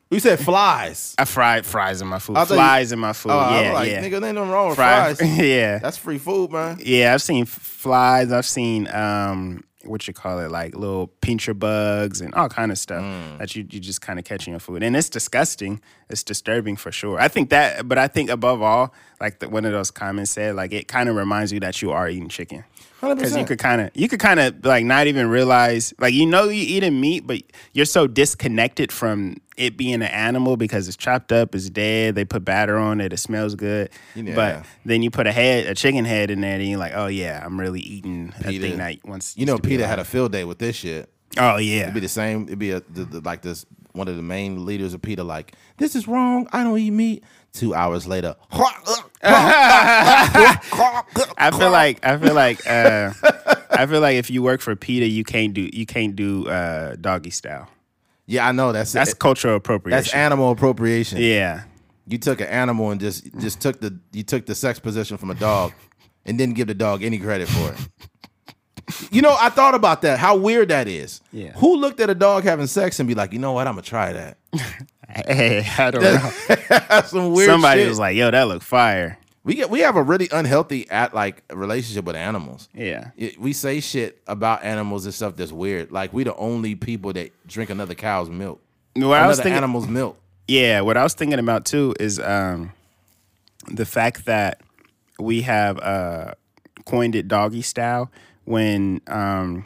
[0.09, 1.15] You said flies.
[1.17, 2.35] I fried fries in my food.
[2.35, 3.31] Thought you- Flies in my food.
[3.31, 4.03] Oh, yeah, like, yeah.
[4.03, 5.37] nigga, there ain't nothing wrong with Fry- fries.
[5.39, 5.79] yeah.
[5.79, 6.79] That's free food, man.
[6.83, 8.29] Yeah, I've seen flies.
[8.29, 12.77] I've seen um, what you call it, like little pincher bugs and all kind of
[12.77, 13.37] stuff Mm.
[13.39, 15.79] that you you just kind of catch in your food, and it's disgusting.
[16.09, 17.17] It's disturbing for sure.
[17.17, 20.55] I think that, but I think above all, like the, one of those comments said,
[20.55, 22.65] like it kind of reminds you that you are eating chicken.
[23.01, 26.25] Because you could kind of, you could kind of like not even realize, like you
[26.25, 27.41] know you eating meat, but
[27.73, 32.15] you're so disconnected from it being an animal because it's chopped up, it's dead.
[32.15, 33.89] They put batter on it, it smells good.
[34.15, 34.35] Yeah.
[34.35, 37.07] But then you put a head, a chicken head in there, and you're like, oh
[37.07, 39.35] yeah, I'm really eating a thing that once.
[39.37, 41.09] You know, used to be PETA had a field day with this shit.
[41.37, 42.43] Oh yeah, It'd be the same.
[42.43, 43.65] It'd be a, the, the, like this.
[43.93, 46.47] One of the main leaders of PETA, like, this is wrong.
[46.53, 47.25] I don't eat meat.
[47.53, 48.35] Two hours later,
[50.03, 53.11] I feel like I feel like uh,
[53.71, 56.95] I feel like if you work for PETA, you can't do you can't do uh,
[56.99, 57.67] doggy style.
[58.25, 59.97] yeah, I know that's That's that's cultural appropriation.
[59.97, 61.19] that's animal appropriation.
[61.19, 61.63] yeah.
[62.07, 65.29] You took an animal and just just took the you took the sex position from
[65.31, 65.71] a dog,
[66.25, 67.77] and didn't give the dog any credit for it.
[69.11, 70.19] You know, I thought about that.
[70.19, 71.21] How weird that is.
[71.31, 71.51] Yeah.
[71.53, 73.67] Who looked at a dog having sex and be like, you know what?
[73.67, 74.37] I'm gonna try that.
[75.27, 76.03] Hey, I don't.
[77.05, 77.49] Some weird.
[77.49, 77.89] Somebody shit.
[77.89, 81.41] was like, "Yo, that look fire." we get we have a really unhealthy at like
[81.51, 82.69] relationship with animals.
[82.75, 83.09] Yeah.
[83.17, 85.91] It- we say shit about animals and stuff that's weird.
[85.91, 88.61] Like we the only people that drink another cow's milk,
[88.95, 90.17] What I was another thinking, animal's milk.
[90.47, 92.73] Yeah, what I was thinking about too is um,
[93.67, 94.61] the fact that
[95.19, 96.33] we have uh,
[96.85, 98.11] coined it doggy style
[98.45, 99.65] when um,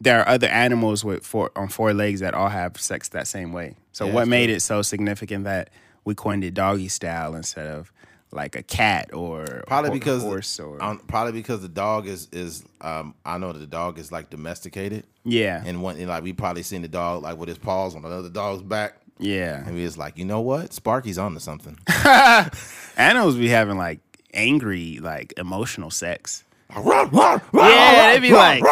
[0.00, 3.52] there are other animals with four on four legs that all have sex that same
[3.52, 3.74] way.
[3.92, 5.70] So Yeah, what made it so significant that
[6.04, 7.92] we coined it doggy style instead of
[8.34, 12.28] like a cat or Probably a because horse or um, probably because the dog is
[12.32, 16.22] is um, I know that the dog is like domesticated yeah and one and like
[16.24, 19.74] we probably seen the dog like with his paws on another dog's back yeah and
[19.76, 21.78] we was like you know what Sparky's on to something.
[22.96, 24.00] animals be having like
[24.34, 26.44] angry like emotional sex.
[26.74, 28.64] yeah, they be like-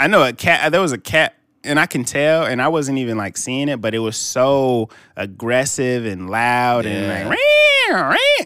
[0.00, 0.70] I know a cat.
[0.70, 1.34] There was a cat,
[1.68, 4.88] and I can tell, and I wasn't even like seeing it, but it was so
[5.16, 6.90] aggressive and loud Yeah.
[6.90, 7.38] and like,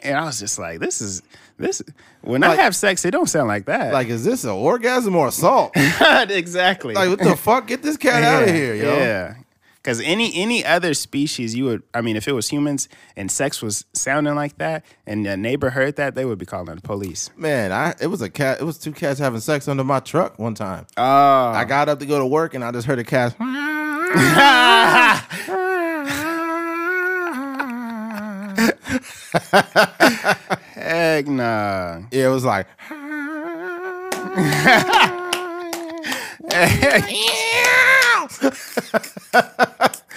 [0.04, 1.22] and I was just like, this is
[1.58, 1.82] this.
[2.22, 3.92] When I have sex, it don't sound like that.
[3.92, 5.72] like is this an orgasm or assault?
[5.76, 6.94] exactly.
[6.94, 7.66] like what the fuck?
[7.66, 8.96] Get this cat out of here, yo.
[8.96, 9.34] Yeah.
[9.82, 11.82] Because any any other species, you would.
[11.92, 15.70] I mean, if it was humans and sex was sounding like that, and a neighbor
[15.70, 17.30] heard that, they would be calling the police.
[17.36, 18.60] Man, I it was a cat.
[18.60, 20.86] It was two cats having sex under my truck one time.
[20.96, 23.34] Oh, I got up to go to work and I just heard a cat.
[30.74, 32.02] heck nah.
[32.12, 32.66] Yeah, it was like.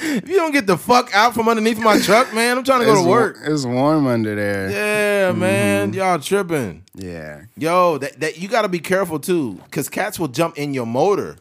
[0.02, 2.86] if you don't get the fuck out from underneath my truck, man, I'm trying to
[2.86, 3.38] go It's to work.
[3.42, 4.70] wa- It's warm under there.
[4.70, 5.98] Yeah, man, Mm-hmm.
[6.00, 6.84] y'all tripping.
[6.94, 7.44] Yeah.
[7.58, 10.86] Yo, that, that you got to be careful too, because cats will jump in your
[10.86, 11.38] motor.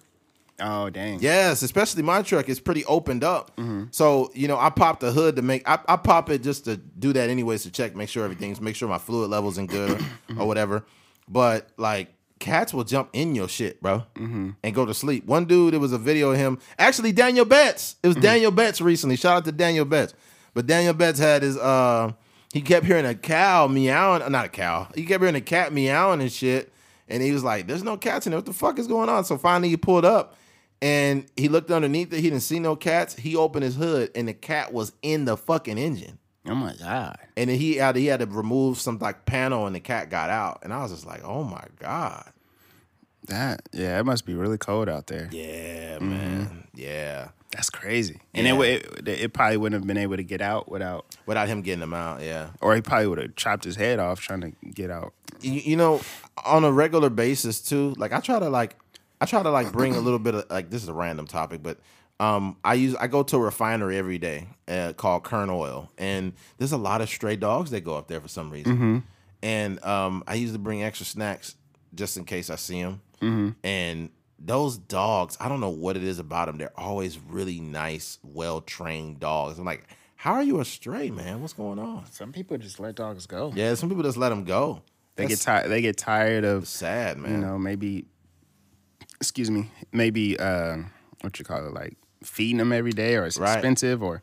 [0.60, 1.18] Oh dang.
[1.20, 3.56] Yes, especially my truck is pretty opened up.
[3.56, 3.86] Mm-hmm.
[3.90, 5.68] So you know, I pop the hood to make.
[5.68, 8.76] I, I pop it just to do that anyways to check, make sure everything's, make
[8.76, 10.84] sure my fluid levels in good or, or whatever.
[11.28, 14.50] But like cats will jump in your shit, bro, Mm-hmm.
[14.62, 15.24] and go to sleep.
[15.26, 16.58] One dude, it was a video of him.
[16.78, 17.96] Actually, Daniel Betts.
[18.02, 19.16] It was Daniel Betts recently.
[19.16, 20.14] Shout out to Daniel Betts.
[20.52, 21.56] But Daniel Betts had his.
[21.56, 22.12] uh
[22.52, 24.30] He kept hearing a cow meowing.
[24.30, 24.88] Not a cow.
[24.94, 26.72] He kept hearing a cat meowing and shit.
[27.08, 28.38] And he was like, "There's no cats in there.
[28.38, 30.36] What the fuck is going on?" So finally, he pulled up.
[30.82, 32.16] And he looked underneath it.
[32.20, 33.14] He didn't see no cats.
[33.16, 36.18] He opened his hood, and the cat was in the fucking engine.
[36.46, 37.18] Oh my god.
[37.36, 40.30] And then he had he had to remove some like panel, and the cat got
[40.30, 40.60] out.
[40.62, 42.30] And I was just like, "Oh my god,
[43.28, 45.28] That yeah, it must be really cold out there.
[45.32, 46.10] yeah, mm-hmm.
[46.10, 48.20] man, yeah." That's crazy.
[48.34, 48.60] And Yeah.
[48.62, 51.78] it, it it probably wouldn't have been able to get out without, Without him getting
[51.80, 52.48] them out, yeah.
[52.60, 55.12] or he probably would have chopped his head off trying to get out.
[55.40, 56.00] You, you know,
[56.44, 57.94] on a regular basis too.
[57.96, 58.74] Like I try to like,
[59.20, 61.62] I try to like bring a little bit of like this is a random topic,
[61.62, 61.78] but
[62.20, 66.32] um, I use I go to a refinery every day uh, called Kern Oil, and
[66.58, 69.04] there's a lot of stray dogs that go up there for some reason.
[69.42, 71.54] And um, I usually bring extra snacks
[71.94, 73.56] just in case I see them.
[73.62, 76.58] And those dogs, I don't know what it is about them.
[76.58, 79.58] They're always really nice, well trained dogs.
[79.58, 79.84] I'm like,
[80.16, 81.40] how are you a stray man?
[81.40, 82.04] What's going on?
[82.10, 83.52] Some people just let dogs go.
[83.54, 84.82] Yeah, some people just let them go.
[85.16, 85.70] They get tired.
[85.70, 87.32] They get tired of Sad man.
[87.32, 88.06] you know maybe.
[89.20, 89.70] Excuse me.
[89.92, 90.78] Maybe uh,
[91.20, 93.52] what you call it, like feeding them every day, or it's Right.
[93.54, 94.22] expensive, or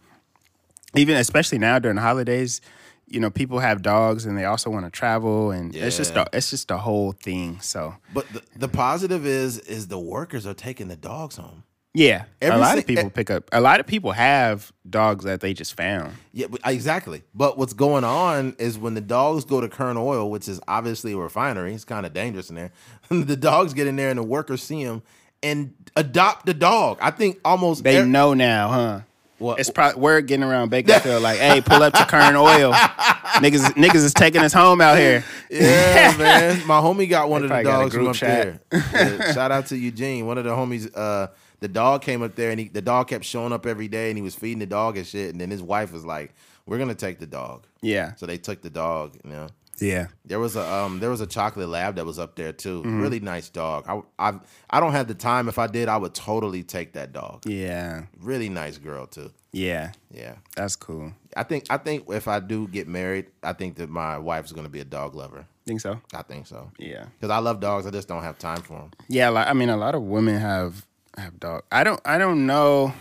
[0.96, 2.62] even especially now during the holidays.
[3.08, 6.28] You know, people have dogs and they also want to travel, and it's just a,
[6.32, 7.60] it's just a whole thing.
[7.60, 11.64] So But the, the positive is is the workers are taking the dogs home.
[11.94, 13.50] yeah, Every a lot si- of people pick up.
[13.52, 16.14] A lot of people have dogs that they just found.
[16.32, 17.24] Yeah, but- exactly.
[17.36, 21.12] But what's going on is when the dogs go to Kern Oil, which is obviously
[21.12, 22.72] a refinery, it's kind of dangerous in there.
[23.10, 25.02] the dogs get in there and the workers see them
[25.44, 26.98] and adopt the dog.
[27.02, 29.00] I think almost They know now, huh?
[29.38, 32.72] What- It's probably word getting around Bakersfield like, hey, pull up to Kern Oil.
[33.42, 35.24] niggas, niggas is taking us home out here.
[35.50, 36.68] Yeah, man.
[36.68, 38.62] My homie got one of the dogs from up chat.
[38.70, 38.84] there.
[38.94, 40.28] Yeah, shout out to Eugene.
[40.28, 41.28] One of the homies, uh,
[41.60, 44.18] the dog came up there and he, the dog kept showing up every day and
[44.18, 45.32] he was feeding the dog and shit.
[45.32, 46.34] And then his wife was like,
[46.68, 47.66] We're gonna take the dog.
[47.82, 49.48] Yeah, So they took the dog, you know.
[49.82, 52.80] Yeah, There was a um there was a chocolate lab that was up there too.
[52.82, 53.02] Mm-hmm.
[53.02, 53.86] Really nice dog.
[53.88, 55.50] I I I don't have the time.
[55.50, 57.44] If I did, I would totally take that dog.
[57.46, 59.32] yeah, Really nice girl too.
[59.52, 59.92] yeah.
[60.12, 60.36] Yeah.
[60.56, 61.12] That's cool.
[61.36, 64.70] I think I think if I do get married, I think that my wife's gonna
[64.70, 65.46] be a dog lover.
[65.66, 66.00] Think so?
[66.14, 66.72] I think so.
[66.80, 67.86] Yeah, Because I love dogs.
[67.86, 68.92] I just don't have time for them.
[69.10, 69.30] yeah.
[69.30, 70.86] Like, I mean, a lot of women have
[71.18, 71.64] have dog.
[71.72, 72.00] I don't.
[72.06, 72.94] I don't know.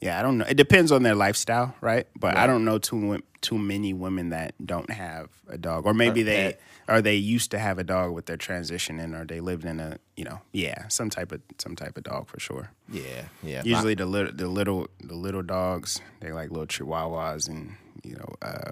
[0.00, 0.46] Yeah, I don't know.
[0.48, 2.06] It depends on their lifestyle, right?
[2.18, 6.22] But I don't know too too many women that don't have a dog, or maybe
[6.22, 6.56] Or they
[6.88, 9.78] or they used to have a dog with their transition, and or they lived in
[9.78, 12.70] a you know yeah some type of some type of dog for sure.
[12.90, 13.62] Yeah, yeah.
[13.64, 18.34] Usually the little the little the little dogs they like little chihuahuas and you know
[18.42, 18.70] uh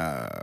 [0.00, 0.40] uh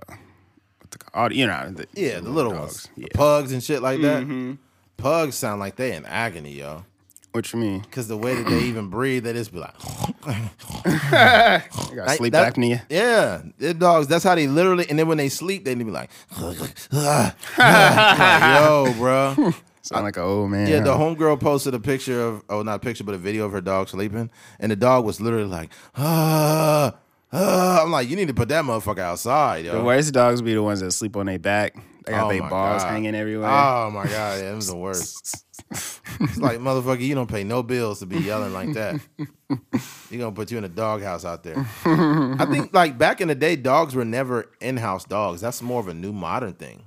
[0.80, 2.90] what the all you know the, yeah, the little ones, dogs.
[2.96, 3.08] the Yeah.
[3.14, 4.58] pugs and shit like that.
[4.98, 6.86] Pugs sound like they in agony, yo.
[7.32, 7.80] What you mean?
[7.82, 9.74] Because the way that they even breathe, they just be like,
[10.26, 12.82] You got Like, sleep that- apnea.
[12.90, 14.08] Yeah, their dogs.
[14.08, 14.86] That's how they literally.
[14.90, 16.10] And then when they sleep, they need be like,
[16.42, 16.76] like,
[17.58, 19.54] "Yo, bro."
[19.84, 20.68] Sound like an old man.
[20.68, 23.52] Yeah, the homegirl posted a picture of, oh, not a picture, but a video of
[23.52, 24.30] her dog sleeping,
[24.60, 26.94] and the dog was literally like, ah,
[27.34, 27.82] ah.
[27.82, 29.74] I'm like, you need to put that motherfucker outside, yo.
[29.80, 31.76] The worst dogs be the ones that sleep on their back.
[32.06, 32.92] They got Oh their balls God.
[32.92, 33.50] hanging everywhere.
[33.50, 35.46] Oh my god, yeah, it was the worst.
[35.72, 39.00] it's like motherfucker, you don't pay no bills to be yelling like that.
[40.10, 41.58] you gonna put you in a doghouse out there.
[41.86, 45.42] I think like back in the day, dogs were never in-house dogs.
[45.42, 46.84] That's more of a new modern thing.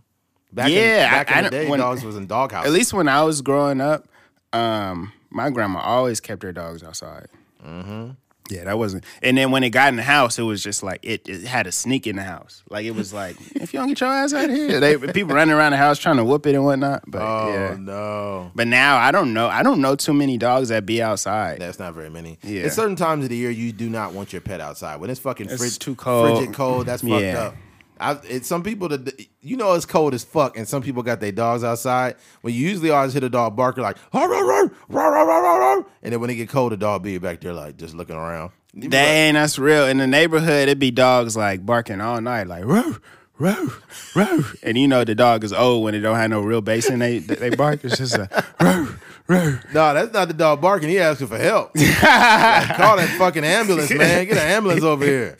[0.52, 2.66] Back Yeah, in, back I- in I the day, when- dogs was in doghouses.
[2.66, 4.06] At least when I was growing up,
[4.52, 7.28] um, my grandma always kept her dogs outside.
[7.64, 8.10] Mm-hmm.
[8.50, 9.04] Yeah, that wasn't.
[9.22, 11.66] And then when it got in the house, it was just like it, it had
[11.66, 12.62] a sneak in the house.
[12.68, 15.34] Like it was like if you don't get your ass out of here, they people
[15.34, 17.04] running around the house trying to whoop it and whatnot.
[17.06, 17.76] But oh yeah.
[17.78, 18.50] no.
[18.54, 19.48] But now I don't know.
[19.48, 21.58] I don't know too many dogs that be outside.
[21.60, 22.38] That's not very many.
[22.42, 22.64] Yeah.
[22.64, 25.00] At certain times of the year, you do not want your pet outside.
[25.00, 26.36] When it's fucking It's frig- too cold.
[26.38, 27.38] frigid cold, that's fucked Yeah.
[27.44, 27.54] up.
[28.00, 31.32] I, some people that you know it's cold as fuck, and some people got their
[31.32, 32.16] dogs outside.
[32.40, 35.38] When you usually always hit a dog barking like, "Rah, rah, rah, rah, rah, rah,
[35.38, 37.94] rah, rah," and then when it get cold, the dog be back there like just
[37.94, 38.50] looking around.
[38.74, 39.86] Be like, Dang, that's real.
[39.86, 42.96] In the neighborhood, it'd be dogs like barking all night, like row,
[43.38, 43.68] row,
[44.16, 44.40] row.
[44.64, 46.98] And you know the dog is old when it don't have no real bass in
[46.98, 47.84] they they bark.
[47.84, 48.28] It's just a
[48.60, 48.88] row,
[49.26, 50.88] No, that's not the dog barking.
[50.90, 51.72] He asking for help.
[52.04, 54.26] Like, call that fucking ambulance, man.
[54.26, 55.36] Get an ambulance over here.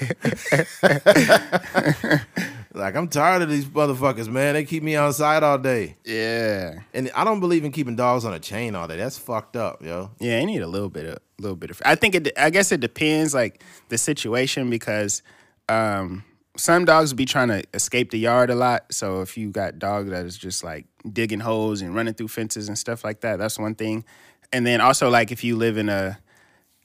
[2.75, 4.55] like I'm tired of these motherfuckers, man.
[4.55, 5.97] They keep me outside all day.
[6.05, 8.97] Yeah, And I don't believe in keeping dogs on a chain all day.
[8.97, 10.11] That's fucked up, yo.
[10.19, 10.41] yeah.
[10.41, 11.81] You need a little bit of little bit of.
[11.85, 12.33] I think it.
[12.37, 15.23] I guess it depends, like the situation, because
[15.69, 16.25] um,
[16.57, 18.87] some dogs be trying to escape the yard a lot.
[18.93, 22.69] So if you got dog that is just like digging holes and running through fences
[22.69, 24.05] and stuff like that, that's one thing.
[24.53, 26.19] And then also like if you live in a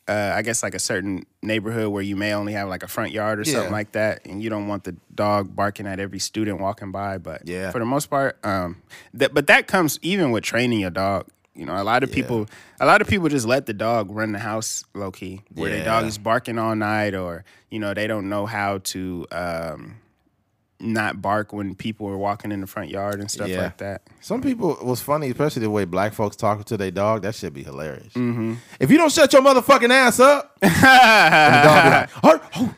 [0.08, 3.12] uh, I guess like a certain neighborhood where you may only have like a front
[3.12, 3.54] yard or Yeah.
[3.54, 7.20] something like that, and you don't want the dog barking at every student walking by.
[7.20, 7.70] But Yeah.
[7.70, 8.82] for the most part, um,
[9.14, 11.28] that but that comes even with training your dog.
[11.54, 12.48] You know, a lot of people,
[12.80, 15.84] a lot of people just let the dog run the house low key, where the
[15.84, 19.98] dog is barking all night, or you know they don't know how to um,
[20.82, 23.64] not bark when people are walking in the front yard and stuff Yeah.
[23.64, 24.02] like that.
[24.22, 27.24] Some people it was funny, especially the way black folks talk to their dog.
[27.24, 28.14] That should be hilarious.
[28.14, 28.54] Mm-hmm.
[28.80, 32.76] If you don't shut your motherfucking ass up, and the dog be like, "Arr, oh."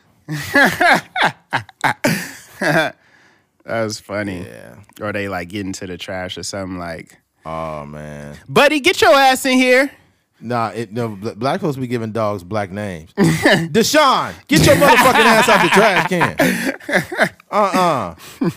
[2.59, 4.43] That was funny.
[4.43, 4.75] yeah.
[4.99, 9.13] Or they like get into the trash or something like, Oh man, buddy, get your
[9.13, 9.91] ass in here.
[10.39, 10.69] nah.
[10.69, 13.13] It, no, black folks be giving dogs black names.
[13.17, 17.29] Deshaun, get your motherfucking ass out the trash can.
[17.53, 18.49] Uh uh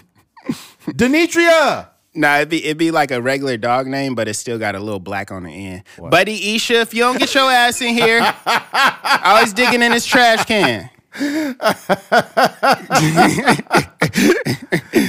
[0.86, 1.88] Denitria.
[2.14, 4.78] Nah, it'd be it'd be like a regular dog name, but it still got a
[4.78, 5.82] little black on the end.
[5.99, 8.20] Buddy Isha, if you don't get your ass in here,
[9.24, 10.90] always digging in his trash can.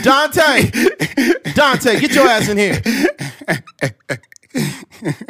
[0.03, 0.71] Dante,
[1.53, 2.81] Dante, get your ass in here.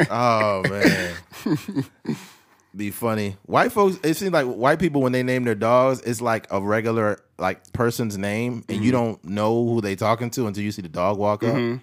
[0.10, 1.14] oh man,
[2.76, 3.38] be funny.
[3.44, 6.62] White folks, it seems like white people when they name their dogs, it's like a
[6.62, 9.06] regular like person's name, and you mm-hmm.
[9.06, 11.56] don't know who they talking to until you see the dog walk up.
[11.56, 11.78] Mm-hmm.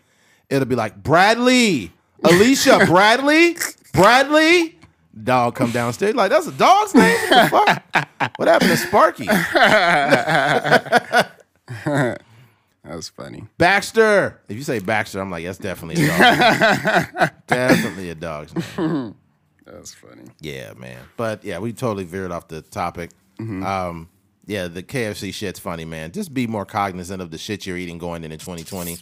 [0.50, 1.92] It'll be like Bradley,
[2.24, 3.56] Alicia, Bradley,
[3.92, 4.78] Bradley.
[5.22, 7.16] Dog come downstairs like that's a dog's name.
[7.28, 7.82] What, the
[8.20, 8.32] fuck?
[8.36, 9.28] what happened to Sparky?
[12.84, 13.44] That was funny.
[13.58, 14.40] Baxter.
[14.48, 17.30] If you say Baxter, I'm like, that's definitely a dog.
[17.46, 19.14] definitely a dog's name.
[19.72, 20.24] That was funny.
[20.40, 20.98] Yeah, man.
[21.16, 23.10] But yeah, we totally veered off the topic.
[23.64, 24.08] Um,
[24.46, 26.12] yeah, the KFC shit's funny, man.
[26.12, 28.98] Just be more cognizant of the shit you're eating going into 2020.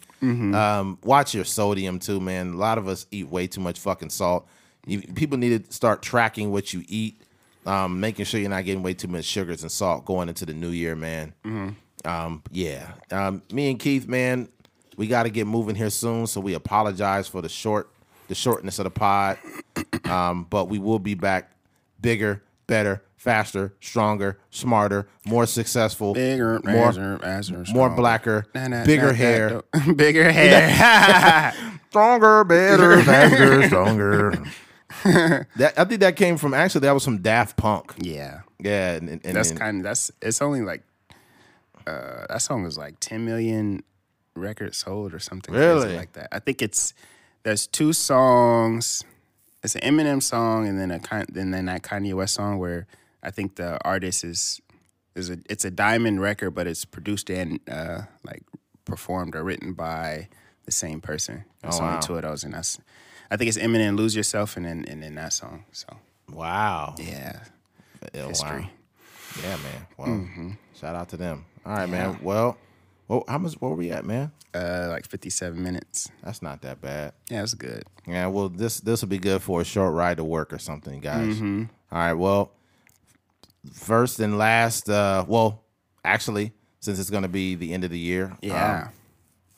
[0.55, 2.53] Um, watch your sodium too, man.
[2.53, 4.47] A lot of us eat way too much fucking salt.
[4.85, 7.21] You, people need to start tracking what you eat,
[7.65, 10.53] um, making sure you're not getting way too much sugars and salt going into the
[10.53, 11.33] new year, man.
[12.05, 12.93] Um, yeah.
[13.11, 14.47] Um, me and Keith, man,
[14.95, 16.27] we got to get moving here soon.
[16.27, 17.89] So we apologize for the short,
[18.31, 19.37] the shortness of the pod.
[20.05, 21.51] Um, but we will be back
[21.99, 28.85] bigger, better, faster, stronger, smarter, more successful, Bigger, more, faster, faster, more blacker, Nah, nah,
[28.85, 29.61] bigger nah, nah, hair,
[29.95, 31.53] bigger hair.
[31.89, 34.31] stronger, better, faster, stronger.
[35.57, 37.93] that I think that came from actually that was from Daft Punk.
[37.97, 40.09] yeah, Yeah, and, and, that's kind of that's.
[40.21, 40.83] It's only like
[41.85, 43.83] uh, that song was like 10 million
[44.35, 45.97] records sold or something crazy Really?
[45.97, 46.29] like that.
[46.31, 46.93] I think it's
[47.43, 49.03] there's two songs.
[49.63, 50.99] It's an Eminem song and then a
[51.35, 52.87] and then that Kanye West song where
[53.21, 54.59] I think the artist is
[55.15, 58.43] is a it's a diamond record, but it's produced and uh, like
[58.85, 60.27] performed or written by
[60.65, 61.43] the same person.
[61.61, 61.99] There's Oh, only wow.
[61.99, 62.79] two of those, and that's
[63.29, 65.65] I think it's Eminem "Lose Yourself" and then and then that song.
[65.71, 65.87] So
[66.31, 67.39] wow, yeah,
[68.13, 68.49] Yeah, history.
[68.61, 68.69] wow.
[69.43, 69.87] Yeah, man.
[69.97, 71.45] Well, shout out to them.
[71.65, 72.19] All right, man.
[72.21, 72.57] Well,
[73.07, 73.53] well, how much?
[73.55, 74.31] Where were we at, man?
[74.53, 76.09] Uh, like 57 minutes.
[76.23, 77.13] That's not that bad.
[77.29, 77.83] Yeah, it's good.
[78.07, 80.99] Yeah, well, this this will be good for a short ride to work or something,
[80.99, 81.35] guys.
[81.35, 81.63] Mm-hmm.
[81.91, 82.51] All right, well,
[83.73, 85.61] first and last, uh, well,
[86.03, 88.83] actually, since it's going to be the end of the year, Yeah.
[88.87, 88.89] um,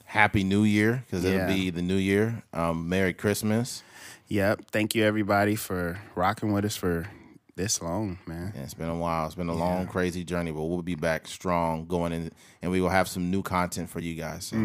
[0.06, 1.32] happy New Year because Yeah.
[1.32, 2.44] it'll be the New Year.
[2.54, 3.84] Um, Merry Christmas.
[4.28, 4.66] Yep.
[4.72, 7.08] Thank you everybody for rocking with us for
[7.56, 8.51] this long, man.
[8.56, 9.26] Yeah, it's been a while.
[9.26, 12.32] It's been a long, crazy journey, but we'll be back strong going in,
[12.62, 14.45] and we will have some new content for you guys.
[14.45, 14.58] So,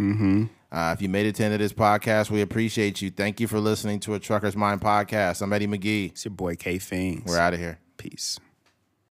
[0.73, 3.11] uh, if you made it to end of this podcast, we appreciate you.
[3.11, 5.43] Thank you for listening to a Trucker's Mind podcast.
[5.43, 6.11] I'm Eddie McGee.
[6.11, 7.25] It's your boy K Fingers.
[7.27, 7.79] We're out of here.
[7.97, 8.39] Peace.